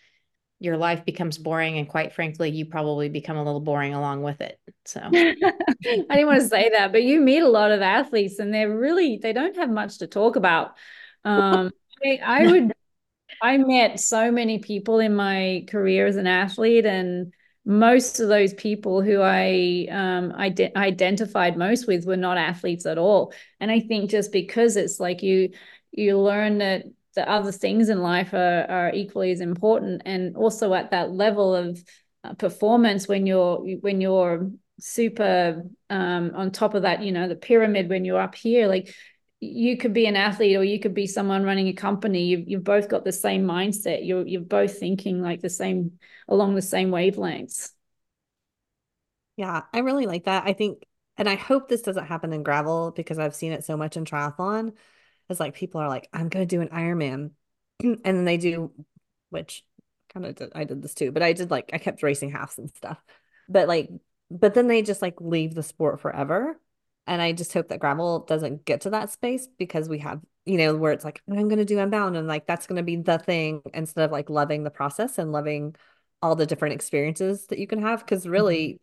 [0.60, 4.40] your life becomes boring and quite frankly you probably become a little boring along with
[4.40, 4.60] it.
[4.84, 5.34] So i
[5.82, 9.18] didn't want to say that but you meet a lot of athletes and they're really
[9.20, 10.76] they don't have much to talk about
[11.24, 11.70] um
[12.04, 12.72] I, I would
[13.40, 17.32] i met so many people in my career as an athlete and
[17.64, 22.98] most of those people who I um, ide- identified most with were not athletes at
[22.98, 23.32] all.
[23.60, 25.50] And I think just because it's like you
[25.92, 30.72] you learn that the other things in life are, are equally as important and also
[30.74, 31.82] at that level of
[32.24, 37.36] uh, performance when you're when you're super um, on top of that you know the
[37.36, 38.94] pyramid when you're up here like
[39.44, 42.62] you could be an athlete or you could be someone running a company you've, you've
[42.62, 44.06] both got the same mindset.
[44.06, 47.70] You're you're both thinking like the same along the same wavelengths.
[49.36, 50.44] Yeah i really like that.
[50.46, 53.76] I think and i hope this doesn't happen in gravel because i've seen it so
[53.76, 54.74] much in triathlon.
[55.28, 57.30] Is like people are like, I'm gonna do an Ironman,
[57.82, 58.72] and then they do,
[59.30, 59.64] which
[60.14, 62.58] kind of did, I did this too, but I did like I kept racing halves
[62.58, 63.02] and stuff,
[63.48, 63.90] but like,
[64.30, 66.60] but then they just like leave the sport forever.
[67.06, 70.56] And I just hope that gravel doesn't get to that space because we have, you
[70.56, 72.96] know, where it's like, I'm going to do Unbound and like that's going to be
[72.96, 75.74] the thing instead of like loving the process and loving
[76.20, 78.06] all the different experiences that you can have.
[78.06, 78.76] Cause really, mm-hmm.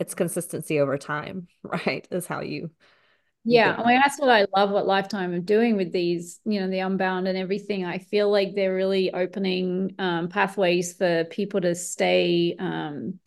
[0.00, 2.06] it's consistency over time, right?
[2.10, 2.70] Is how you
[3.44, 6.68] yeah, I mean that's what I love what Lifetime are doing with these, you know,
[6.68, 7.84] the Unbound and everything.
[7.84, 13.18] I feel like they're really opening um, pathways for people to stay um,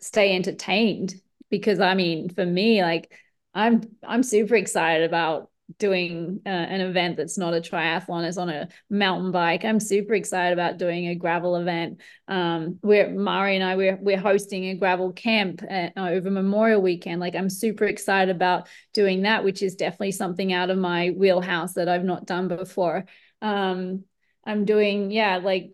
[0.00, 1.14] stay entertained.
[1.50, 3.12] Because I mean, for me, like
[3.54, 8.50] I'm I'm super excited about doing uh, an event that's not a triathlon it's on
[8.50, 9.64] a mountain bike.
[9.64, 12.00] I'm super excited about doing a gravel event.
[12.28, 16.82] Um we're mari and i we're, we're hosting a gravel camp at, uh, over memorial
[16.82, 17.20] weekend.
[17.20, 21.74] Like i'm super excited about doing that which is definitely something out of my wheelhouse
[21.74, 23.04] that i've not done before.
[23.40, 24.04] Um
[24.44, 25.72] i'm doing yeah like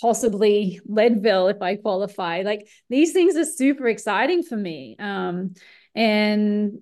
[0.00, 2.42] possibly leadville if i qualify.
[2.42, 4.96] Like these things are super exciting for me.
[4.98, 5.54] Um
[5.94, 6.80] and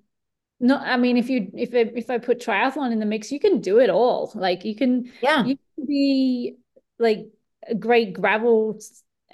[0.67, 3.41] no i mean if you if I, if i put triathlon in the mix you
[3.41, 4.33] can do it all.
[4.35, 5.45] Like you can yeah.
[5.45, 6.57] you can be
[6.99, 7.27] like
[7.69, 8.79] a great gravel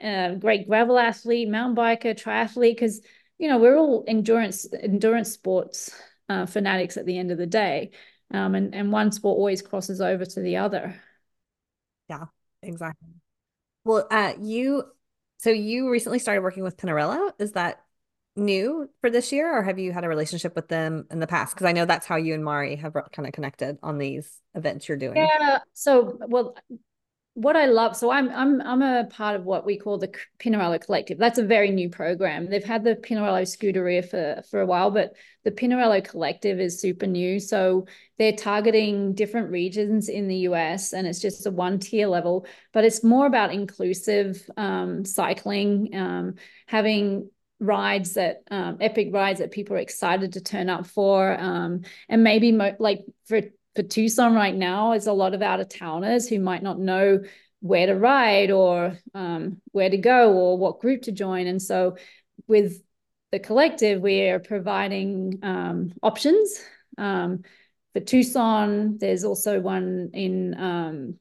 [0.03, 3.01] uh, great gravel athlete mountain biker triathlete because
[3.39, 5.95] you know we're all endurance endurance sports
[6.29, 7.91] uh, fanatics at the end of the day.
[8.33, 11.01] Um, and and one sport always crosses over to the other.
[12.09, 12.25] Yeah
[12.63, 13.09] exactly.
[13.85, 14.85] Well uh you
[15.39, 17.83] so you recently started working with pinarello is that
[18.37, 21.55] new for this year, or have you had a relationship with them in the past?
[21.55, 24.89] Because I know that's how you and Mari have kind of connected on these events
[24.89, 25.17] you're doing.
[25.17, 25.59] Yeah.
[25.75, 26.57] So, well,
[27.35, 30.79] what I love, so I'm I'm I'm a part of what we call the Pinarello
[30.85, 31.17] Collective.
[31.17, 32.51] That's a very new program.
[32.51, 37.07] They've had the Pinarello Scuderia for for a while, but the Pinarello Collective is super
[37.07, 37.41] new.
[37.41, 37.87] So
[38.19, 42.47] they're targeting different regions in the US, and it's just a one tier level.
[42.75, 46.35] But it's more about inclusive um, cycling, um,
[46.67, 47.31] having
[47.63, 52.23] rides that um, epic rides that people are excited to turn up for um, and
[52.23, 53.41] maybe mo- like for
[53.75, 57.21] for tucson right now is a lot of out of towners who might not know
[57.63, 61.47] where to ride or um, where to go or what group to join.
[61.47, 61.97] And so
[62.49, 62.83] with
[63.31, 66.61] the collective we are providing um, options
[66.99, 67.45] um,
[67.95, 68.99] for tucson.
[68.99, 71.19] There's also one in um,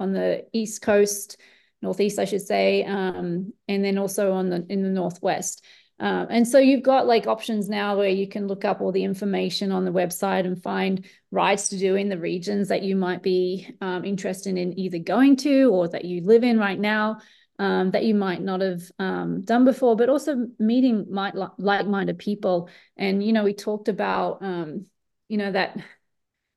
[0.00, 1.36] on the east coast
[1.80, 5.64] northeast i should say and then also on the in the northwest
[6.00, 9.04] um, and so you've got like options now where you can look up all the
[9.04, 13.22] information on the website and find rides to do in the regions that you might
[13.22, 17.18] be um, interested in either going to or that you live in right now
[17.58, 22.68] um, that you might not have um, done before, but also meeting might like-minded people.
[22.96, 24.86] And you know, we talked about um,
[25.28, 25.78] you know that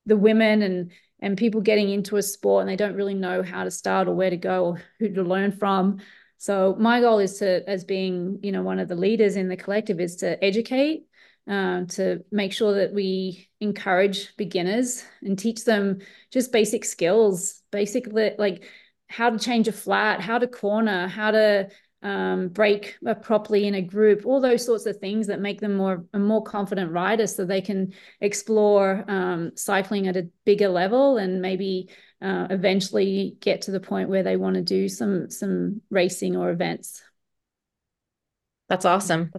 [0.06, 3.64] the women and and people getting into a sport and they don't really know how
[3.64, 6.00] to start or where to go or who to learn from.
[6.46, 9.58] So my goal is to, as being, you know, one of the leaders in the
[9.58, 11.08] collective, is to educate,
[11.50, 18.34] uh, to make sure that we encourage beginners and teach them just basic skills, basically
[18.38, 18.64] like
[19.08, 21.68] how to change a flat, how to corner, how to
[22.04, 26.06] um, brake properly in a group, all those sorts of things that make them more
[26.14, 31.42] a more confident rider, so they can explore um, cycling at a bigger level and
[31.42, 31.90] maybe
[32.26, 36.50] uh, eventually get to the point where they want to do some some racing or
[36.50, 37.04] events.
[38.68, 39.32] That's awesome.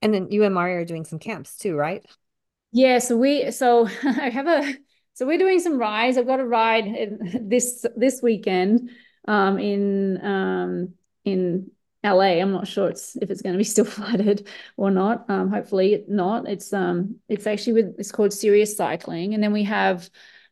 [0.00, 2.06] And then you and Mari are doing some camps too, right?
[2.70, 3.00] Yeah.
[3.00, 4.74] So we so I have a
[5.14, 6.16] so we're doing some rides.
[6.16, 8.90] I've got a ride this this weekend
[9.26, 11.72] um, in um, in
[12.04, 12.40] LA.
[12.40, 15.28] I'm not sure it's if it's going to be still flooded or not.
[15.28, 16.48] Um, hopefully not.
[16.48, 20.08] It's um it's actually with it's called Serious Cycling, and then we have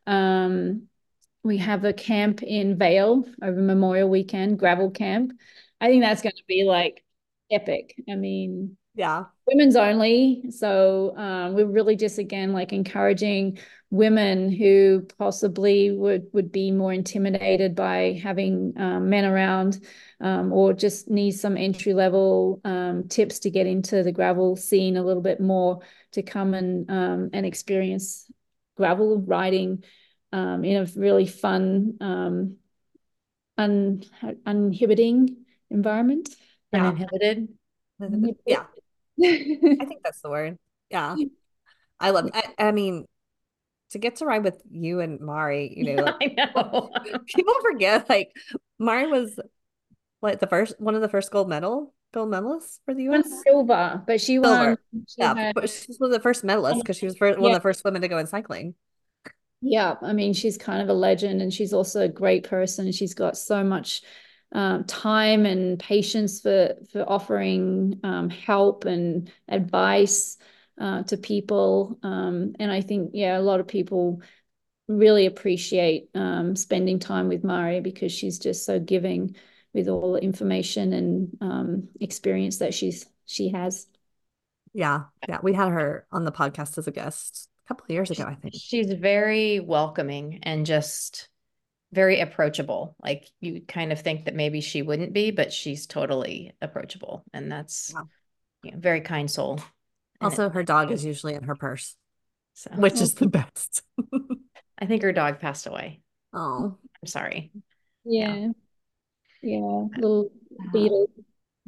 [0.08, 0.87] um
[1.48, 5.32] we have a camp in Vail over Memorial Weekend, gravel camp.
[5.80, 7.04] I think that's going to be like
[7.50, 7.94] epic.
[8.08, 10.50] I mean, yeah, women's only.
[10.50, 13.58] So um, we're really just again like encouraging
[13.90, 19.84] women who possibly would would be more intimidated by having um, men around
[20.20, 24.96] um, or just need some entry level um, tips to get into the gravel scene
[24.96, 25.80] a little bit more
[26.12, 28.30] to come and um, and experience
[28.76, 29.82] gravel riding
[30.32, 32.56] um, in a really fun um,
[33.56, 34.02] un
[34.46, 35.36] uninhibiting
[35.70, 36.28] environment
[36.72, 36.88] yeah.
[36.88, 37.48] uninhibited
[38.46, 38.64] yeah
[39.22, 40.58] i think that's the word
[40.90, 41.16] yeah
[41.98, 43.06] i love I, I mean
[43.90, 46.90] to get to ride with you and Mari, you know, like, I know.
[47.26, 48.32] people forget like
[48.78, 49.38] Mari was
[50.20, 53.42] like the first one of the first gold medal gold medalists for the U.S.
[53.42, 54.48] silver, but she silver.
[54.48, 54.78] won.
[55.06, 55.54] She yeah, had...
[55.54, 58.02] but she was the first medalist because she was first, one of the first women
[58.02, 58.74] to go in cycling.
[59.60, 62.92] Yeah, I mean, she's kind of a legend and she's also a great person.
[62.92, 64.02] She's got so much
[64.52, 70.38] um, time and patience for for offering um, help and advice
[70.78, 71.98] uh, to people.
[72.02, 74.22] Um, and I think, yeah, a lot of people
[74.88, 79.36] really appreciate um, spending time with Mari because she's just so giving
[79.74, 83.86] with all the information and um, experience that she's she has.
[84.72, 88.24] Yeah, yeah, we had her on the podcast as a guest couple of years ago,
[88.24, 88.54] I think.
[88.56, 91.28] She's very welcoming and just
[91.92, 92.96] very approachable.
[93.02, 97.52] Like you kind of think that maybe she wouldn't be, but she's totally approachable, and
[97.52, 98.02] that's yeah.
[98.62, 99.60] you know, very kind soul.
[100.20, 101.94] Also, it, her dog is usually in her purse,
[102.54, 102.70] so.
[102.76, 103.82] which is the best.
[104.78, 106.00] I think her dog passed away.
[106.32, 107.52] Oh, I'm sorry.
[108.04, 108.48] Yeah, yeah,
[109.42, 109.84] yeah.
[109.96, 111.10] little uh, beetle.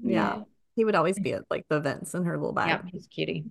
[0.03, 0.37] Yeah.
[0.37, 0.43] yeah.
[0.77, 2.69] he would always be at like the events in her little bag.
[2.69, 3.45] Yeah, he's cutie.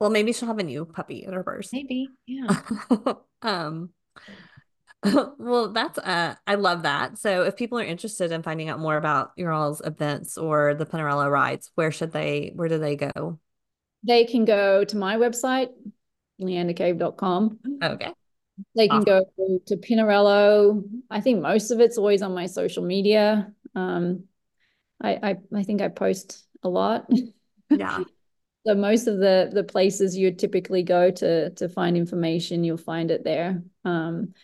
[0.00, 1.72] Well, maybe she'll have a new puppy in her purse.
[1.72, 2.60] Maybe, yeah.
[3.42, 3.90] um,
[5.38, 7.18] well, that's uh, I love that.
[7.18, 10.86] So, if people are interested in finding out more about your all's events or the
[10.86, 12.52] Pinarello rides, where should they?
[12.54, 13.38] Where do they go?
[14.02, 15.70] They can go to my website,
[16.40, 17.58] leandacave.com.
[17.82, 18.12] Okay.
[18.74, 19.26] They can awesome.
[19.36, 20.82] go to Pinarello.
[21.10, 23.52] I think most of it's always on my social media.
[23.74, 24.24] Um,
[25.00, 27.06] I, I, I think I post a lot.
[27.70, 28.02] Yeah.
[28.68, 33.10] so most of the the places you typically go to to find information, you'll find
[33.10, 33.62] it there.
[33.84, 34.34] Um,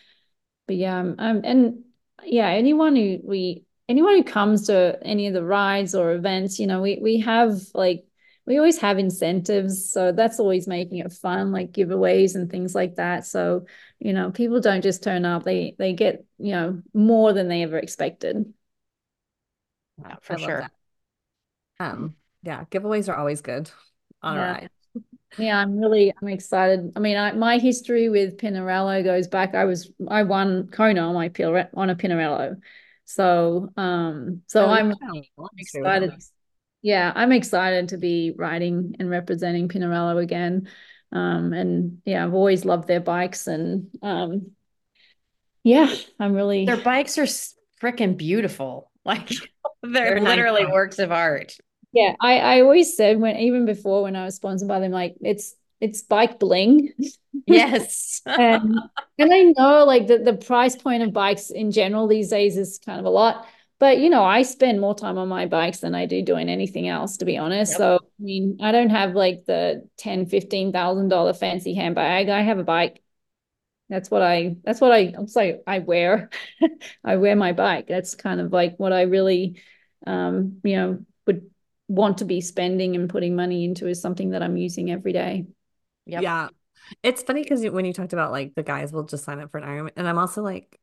[0.67, 1.83] but yeah, um, um, and
[2.23, 6.65] yeah, anyone who we anyone who comes to any of the rides or events, you
[6.65, 8.05] know, we we have like
[8.47, 9.91] we always have incentives.
[9.91, 13.25] So that's always making it fun, like giveaways and things like that.
[13.25, 13.65] So,
[13.99, 17.61] you know, people don't just turn up, they they get, you know, more than they
[17.61, 18.51] ever expected.
[19.99, 20.71] Yeah, for sure.
[21.79, 23.69] Um, yeah, giveaways are always good
[24.25, 24.51] on yeah.
[24.51, 24.69] ride.
[25.37, 26.93] Yeah, I'm really I'm excited.
[26.95, 29.53] I mean, I, my history with Pinarello goes back.
[29.53, 31.29] I was I won Kona on my
[31.73, 32.55] on a Pinarello,
[33.03, 35.23] so um, so oh, I'm, I'm
[35.57, 36.13] excited
[36.85, 40.69] yeah, I'm excited to be riding and representing Pinarello again.
[41.11, 44.51] Um, and yeah, I've always loved their bikes and um,
[45.63, 47.23] yeah, I'm really their bikes are
[47.81, 48.91] freaking beautiful.
[49.03, 49.29] Like
[49.81, 50.71] they're, they're literally nice.
[50.73, 51.57] works of art.
[51.95, 55.15] Yeah, I, I always said when even before when I was sponsored by them, like
[55.21, 56.91] it's it's bike bling.
[57.47, 58.21] Yes.
[58.25, 58.75] and
[59.17, 62.79] and I know like the, the price point of bikes in general these days is
[62.85, 63.47] kind of a lot.
[63.79, 66.87] But you know, I spend more time on my bikes than I do doing anything
[66.87, 67.71] else, to be honest.
[67.73, 67.77] Yep.
[67.77, 72.29] So I mean, I don't have like the ten, fifteen thousand dollar fancy handbag.
[72.29, 73.01] I have a bike.
[73.89, 76.29] That's what I that's what I I'm sorry, I wear.
[77.05, 77.87] I wear my bike.
[77.87, 79.61] That's kind of like what I really
[80.07, 81.49] um, you know, would
[81.87, 85.45] want to be spending and putting money into is something that I'm using every day.
[86.05, 86.23] Yep.
[86.23, 86.49] Yeah.
[87.03, 89.57] It's funny because when you talked about like the guys will just sign up for
[89.57, 90.79] an Ironman, and I'm also like,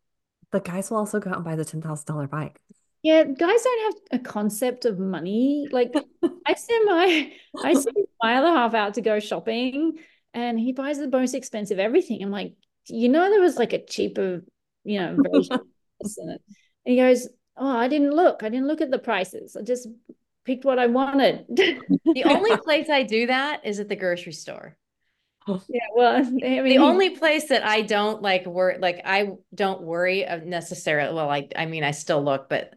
[0.51, 2.61] the guys will also go out and buy the ten thousand dollar bike.
[3.03, 5.69] Yeah, guys don't have a concept of money.
[5.71, 5.93] Like
[6.47, 7.33] I send my
[7.63, 9.99] I send my other half out to go shopping
[10.35, 12.23] and he buys the most expensive everything.
[12.23, 12.55] I'm like,
[12.89, 14.43] you know, there was like a cheaper,
[14.85, 15.61] you know, version
[16.01, 16.39] and
[16.85, 18.43] he goes, Oh, I didn't look.
[18.43, 19.57] I didn't look at the prices.
[19.57, 19.89] I just
[20.45, 21.47] picked what I wanted.
[21.49, 24.77] the only place I do that is at the grocery store.
[25.47, 29.83] Yeah, well, I mean, the only place that I don't like worry, like I don't
[29.83, 31.13] worry of necessarily.
[31.15, 32.75] Well, I, I mean, I still look, but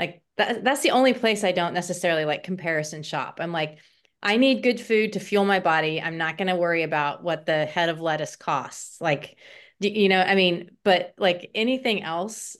[0.00, 3.38] like that, that's the only place I don't necessarily like comparison shop.
[3.40, 3.78] I'm like,
[4.20, 6.02] I need good food to fuel my body.
[6.02, 9.00] I'm not going to worry about what the head of lettuce costs.
[9.00, 9.36] Like,
[9.78, 12.56] you know, I mean, but like anything else,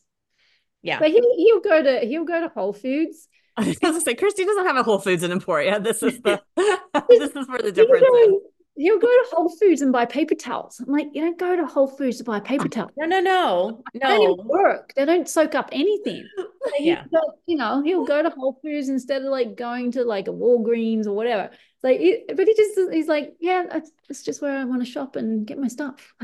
[0.82, 1.00] yeah.
[1.00, 3.27] But he'll, he'll go to he'll go to Whole Foods.
[3.64, 5.80] I was going to say, Kristi doesn't have a Whole Foods in Emporia.
[5.80, 8.34] This is the this is where the difference is
[8.78, 10.80] he'll go to Whole Foods and buy paper towels.
[10.80, 12.92] I'm like, you don't go to Whole Foods to buy paper towels.
[12.96, 14.08] No, no, no, no.
[14.18, 14.92] They don't work.
[14.94, 16.26] They don't soak up anything.
[16.64, 17.04] So yeah.
[17.10, 20.32] Go, you know, he'll go to Whole Foods instead of like going to like a
[20.32, 21.50] Walgreens or whatever.
[21.82, 22.00] Like,
[22.34, 25.46] but he just he's like, yeah, that's, that's just where I want to shop and
[25.46, 26.14] get my stuff.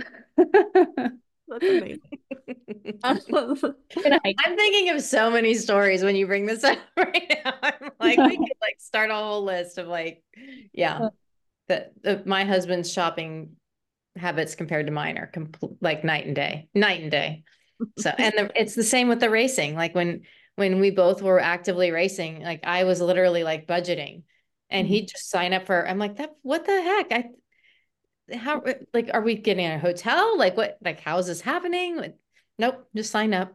[1.49, 2.01] That's amazing.
[3.05, 7.55] I'm thinking of so many stories when you bring this up right now.
[7.63, 10.23] I'm like, we could like start a whole list of like,
[10.73, 11.09] yeah
[11.69, 13.57] that my husband's shopping
[14.17, 17.43] habits compared to mine are complete like night and day, night and day.
[17.99, 19.75] So, and the, it's the same with the racing.
[19.75, 20.23] Like when
[20.57, 24.23] when we both were actively racing, like I was literally like budgeting,
[24.71, 24.95] and mm-hmm.
[24.95, 25.87] he'd just sign up for.
[25.87, 26.31] I'm like, that.
[26.43, 27.13] What the heck?
[27.13, 27.29] I
[28.33, 28.63] how
[28.93, 30.39] like are we getting a hotel?
[30.39, 30.79] Like what?
[30.83, 31.97] Like how is this happening?
[31.97, 32.17] Like,
[32.59, 33.53] nope, just sign up.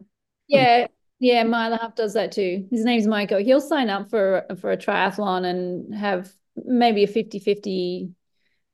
[0.48, 0.88] Yeah,
[1.20, 2.68] yeah, my half does that too.
[2.72, 3.40] His name's Michael.
[3.40, 8.12] He'll sign up for for a triathlon and have maybe a 50 50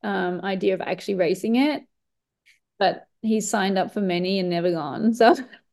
[0.03, 1.83] um, idea of actually racing it.
[2.77, 5.13] But he's signed up for many and never gone.
[5.13, 5.35] So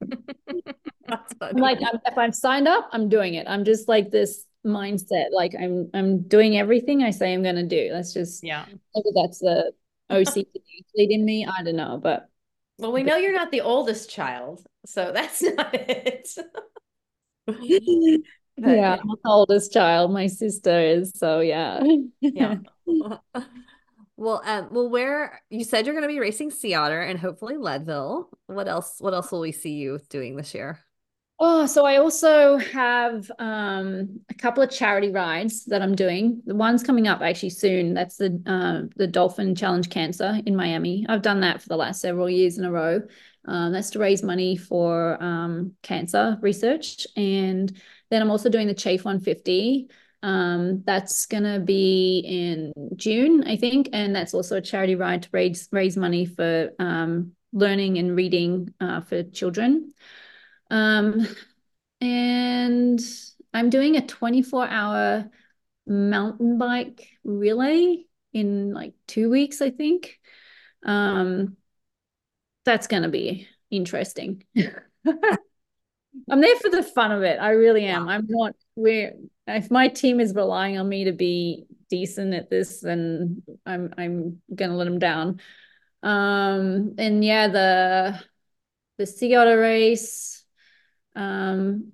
[1.52, 3.46] like, I'm, if I'm signed up, I'm doing it.
[3.48, 5.26] I'm just like this mindset.
[5.32, 7.90] Like I'm, I'm doing everything I say I'm going to do.
[7.90, 8.64] That's just, yeah.
[8.66, 9.72] Maybe that's the
[10.10, 10.46] OCD
[10.94, 11.46] leading me.
[11.46, 12.28] I don't know, but.
[12.78, 16.28] Well, we know you're not the oldest child, so that's not it.
[17.46, 20.12] but, yeah, I'm the oldest child.
[20.12, 21.82] My sister is, so yeah.
[22.20, 22.56] yeah.
[24.18, 27.56] Well, um, well, where you said you're going to be racing Sea Otter and hopefully
[27.56, 28.28] Leadville.
[28.46, 28.96] What else?
[28.98, 30.80] What else will we see you doing this year?
[31.40, 36.42] Oh, so I also have um, a couple of charity rides that I'm doing.
[36.46, 37.94] The one's coming up actually soon.
[37.94, 41.06] That's the uh, the Dolphin Challenge Cancer in Miami.
[41.08, 43.02] I've done that for the last several years in a row.
[43.44, 47.72] Um, that's to raise money for um, cancer research, and
[48.10, 49.88] then I'm also doing the Chafe 150.
[50.24, 55.28] Um, that's gonna be in June, I think, and that's also a charity ride to
[55.30, 59.92] raise raise money for um, learning and reading uh, for children.
[60.70, 61.26] Um,
[62.00, 63.00] and
[63.52, 65.30] I'm doing a 24 hour
[65.86, 70.18] mountain bike relay in like two weeks, I think.
[70.84, 71.56] Um,
[72.64, 74.44] that's gonna be interesting.
[76.30, 77.38] I'm there for the fun of it.
[77.40, 78.08] I really am.
[78.08, 79.12] I'm not we're
[79.46, 84.42] if my team is relying on me to be decent at this, then I'm I'm
[84.54, 85.40] gonna let them down.
[86.02, 88.22] Um and yeah, the
[88.98, 90.37] the Sea Otter race,
[91.18, 91.92] um,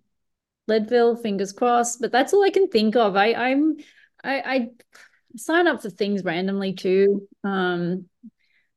[0.68, 2.00] Leadville, fingers crossed.
[2.00, 3.16] But that's all I can think of.
[3.16, 3.76] I I'm
[4.22, 4.70] I I
[5.36, 7.28] sign up for things randomly too.
[7.42, 8.08] Um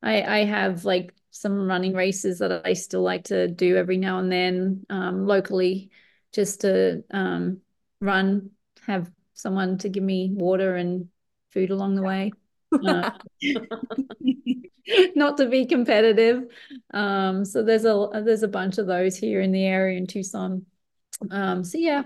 [0.02, 4.18] I I have like some running races that I still like to do every now
[4.18, 5.90] and then um, locally
[6.32, 7.60] just to um,
[8.00, 8.50] run,
[8.86, 11.08] have someone to give me water and
[11.52, 12.32] food along the way.
[12.72, 13.10] Uh,
[15.14, 16.44] not to be competitive.
[16.92, 20.66] Um, so there's a there's a bunch of those here in the area in Tucson.
[21.30, 22.04] Um, so yeah,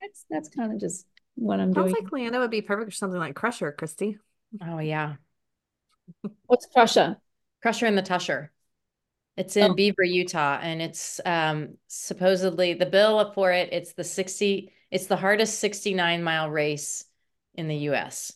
[0.00, 2.04] that's that's kind of just what I'm Sounds doing.
[2.04, 4.18] like Leanda would be perfect for something like Crusher, Kristi.
[4.62, 5.14] Oh yeah.
[6.46, 7.16] What's Crusher?
[7.62, 8.48] Crusher in the Tushar.
[9.36, 9.74] It's in oh.
[9.74, 13.72] Beaver, Utah, and it's um, supposedly the bill for it.
[13.72, 14.72] It's the sixty.
[14.90, 17.04] It's the hardest sixty-nine mile race
[17.54, 18.32] in the U.S.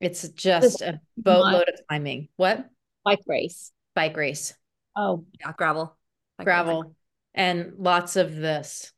[0.00, 2.28] It's just a boatload of climbing.
[2.36, 2.68] What?
[3.04, 3.72] Bike race.
[3.94, 4.54] Bike race.
[4.96, 5.96] Oh, yeah, gravel.
[6.38, 6.92] Bike gravel, race.
[7.34, 8.92] and lots of this.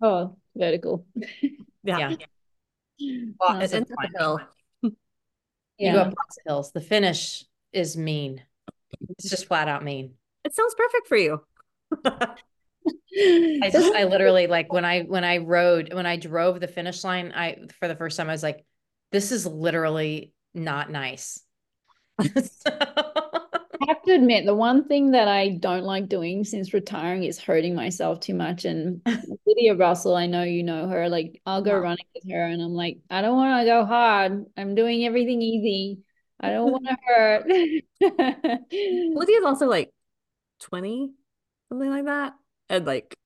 [0.00, 1.06] Oh, vertical.
[1.84, 2.10] yeah.
[2.10, 2.16] yeah.
[2.98, 4.40] In the hill.
[4.82, 4.90] Yeah.
[5.78, 6.72] You go up lots of hills.
[6.72, 8.42] The finish is mean.
[9.10, 10.14] It's just flat out mean.
[10.44, 11.42] It sounds perfect for you.
[12.04, 17.04] I just, I literally like when I when I rode when I drove the finish
[17.04, 18.64] line, I for the first time I was like,
[19.12, 21.40] this is literally not nice.
[22.20, 22.70] so.
[23.82, 27.40] I have to admit, the one thing that I don't like doing since retiring is
[27.40, 28.64] hurting myself too much.
[28.64, 29.00] And
[29.46, 31.08] Lydia Russell, I know you know her.
[31.08, 31.80] Like, I'll go wow.
[31.80, 34.46] running with her, and I'm like, I don't want to go hard.
[34.56, 35.98] I'm doing everything easy.
[36.38, 37.46] I don't want to hurt.
[38.70, 39.92] Lydia's also like
[40.60, 41.12] 20,
[41.68, 42.34] something like that,
[42.68, 43.16] and like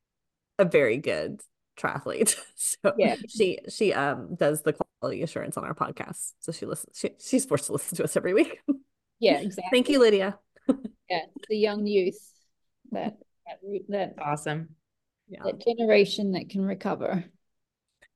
[0.59, 1.41] a very good
[1.79, 2.37] triathlete.
[2.55, 6.33] So yeah, she she um does the quality assurance on our podcast.
[6.41, 6.99] So she listens.
[6.99, 8.59] She, she's forced to listen to us every week.
[9.21, 9.71] Yeah, exactly.
[9.71, 10.39] Thank you, Lydia.
[11.11, 12.19] yeah, the young youth
[12.93, 14.71] that that, that awesome.
[15.29, 17.25] Yeah, that generation that can recover.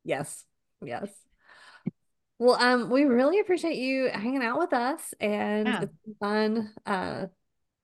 [0.05, 0.45] Yes,
[0.85, 1.09] yes.
[2.39, 5.83] Well, um, we really appreciate you hanging out with us, and yeah.
[5.83, 6.73] it's been fun.
[6.87, 7.27] Uh,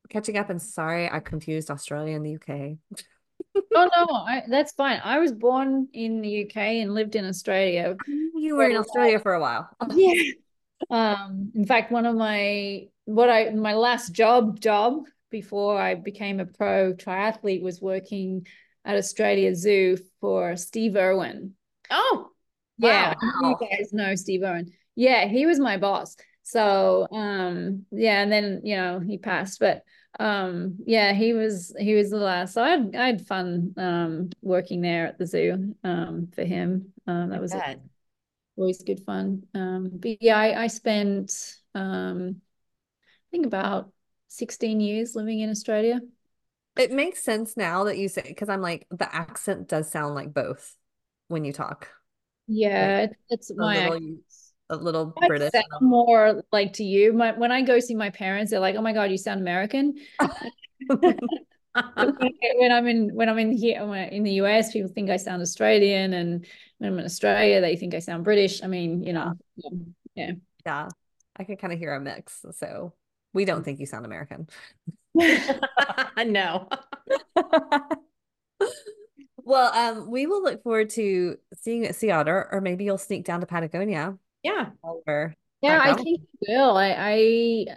[0.08, 2.78] catching up and sorry I confused Australia and the UK.
[3.74, 5.00] oh no, I, that's fine.
[5.02, 7.96] I was born in the UK and lived in Australia.
[8.34, 9.68] You were in Australia for a while.
[9.94, 10.32] yeah.
[10.90, 16.40] Um, in fact, one of my what I my last job job before I became
[16.40, 18.46] a pro triathlete was working
[18.84, 21.54] at Australia Zoo for Steve Irwin.
[21.90, 22.28] Oh,
[22.78, 23.56] yeah, wow.
[23.60, 24.72] you guys know Steve Irwin.
[24.94, 26.16] Yeah, he was my boss.
[26.42, 29.82] So um yeah, and then you know he passed, but
[30.18, 32.54] um yeah, he was he was the last.
[32.54, 36.92] So I had I had fun um working there at the zoo um for him.
[37.06, 37.62] Um that was a,
[38.56, 39.44] always good fun.
[39.54, 43.92] Um but yeah, I, I spent um I think about
[44.28, 46.00] 16 years living in Australia.
[46.76, 50.34] It makes sense now that you say because I'm like the accent does sound like
[50.34, 50.76] both
[51.28, 51.88] when you talk.
[52.46, 53.90] Yeah, like, it's my
[54.70, 55.52] a little British.
[55.80, 57.12] more like to you.
[57.12, 59.94] My, when I go see my parents, they're like, "Oh my god, you sound American."
[60.88, 66.14] when I'm in when I'm in here in the US, people think I sound Australian,
[66.14, 66.46] and
[66.78, 68.62] when I'm in Australia, they think I sound British.
[68.62, 69.34] I mean, you know,
[70.14, 70.32] yeah,
[70.64, 70.88] yeah.
[71.38, 72.44] I can kind of hear a mix.
[72.52, 72.94] So
[73.32, 74.48] we don't think you sound American.
[75.14, 76.68] no.
[79.44, 82.98] well, um, we will look forward to seeing you at Sea Otter, or maybe you'll
[82.98, 84.16] sneak down to Patagonia.
[84.46, 84.70] Yeah.
[84.84, 85.34] Over.
[85.62, 86.76] Yeah, I think will.
[86.76, 87.14] I, I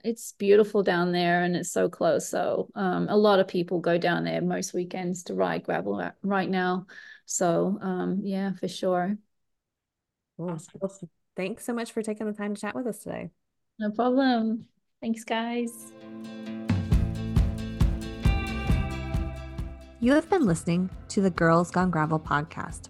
[0.04, 2.30] it's beautiful down there and it's so close.
[2.30, 6.50] So um a lot of people go down there most weekends to ride gravel right
[6.50, 6.86] now.
[7.26, 9.18] So um yeah, for sure.
[10.38, 10.80] Awesome.
[10.80, 11.00] Well,
[11.36, 13.32] thanks so much for taking the time to chat with us today.
[13.80, 14.66] No problem.
[15.02, 15.72] Thanks, guys.
[20.02, 22.90] You have been listening to the Girls Gone Gravel podcast.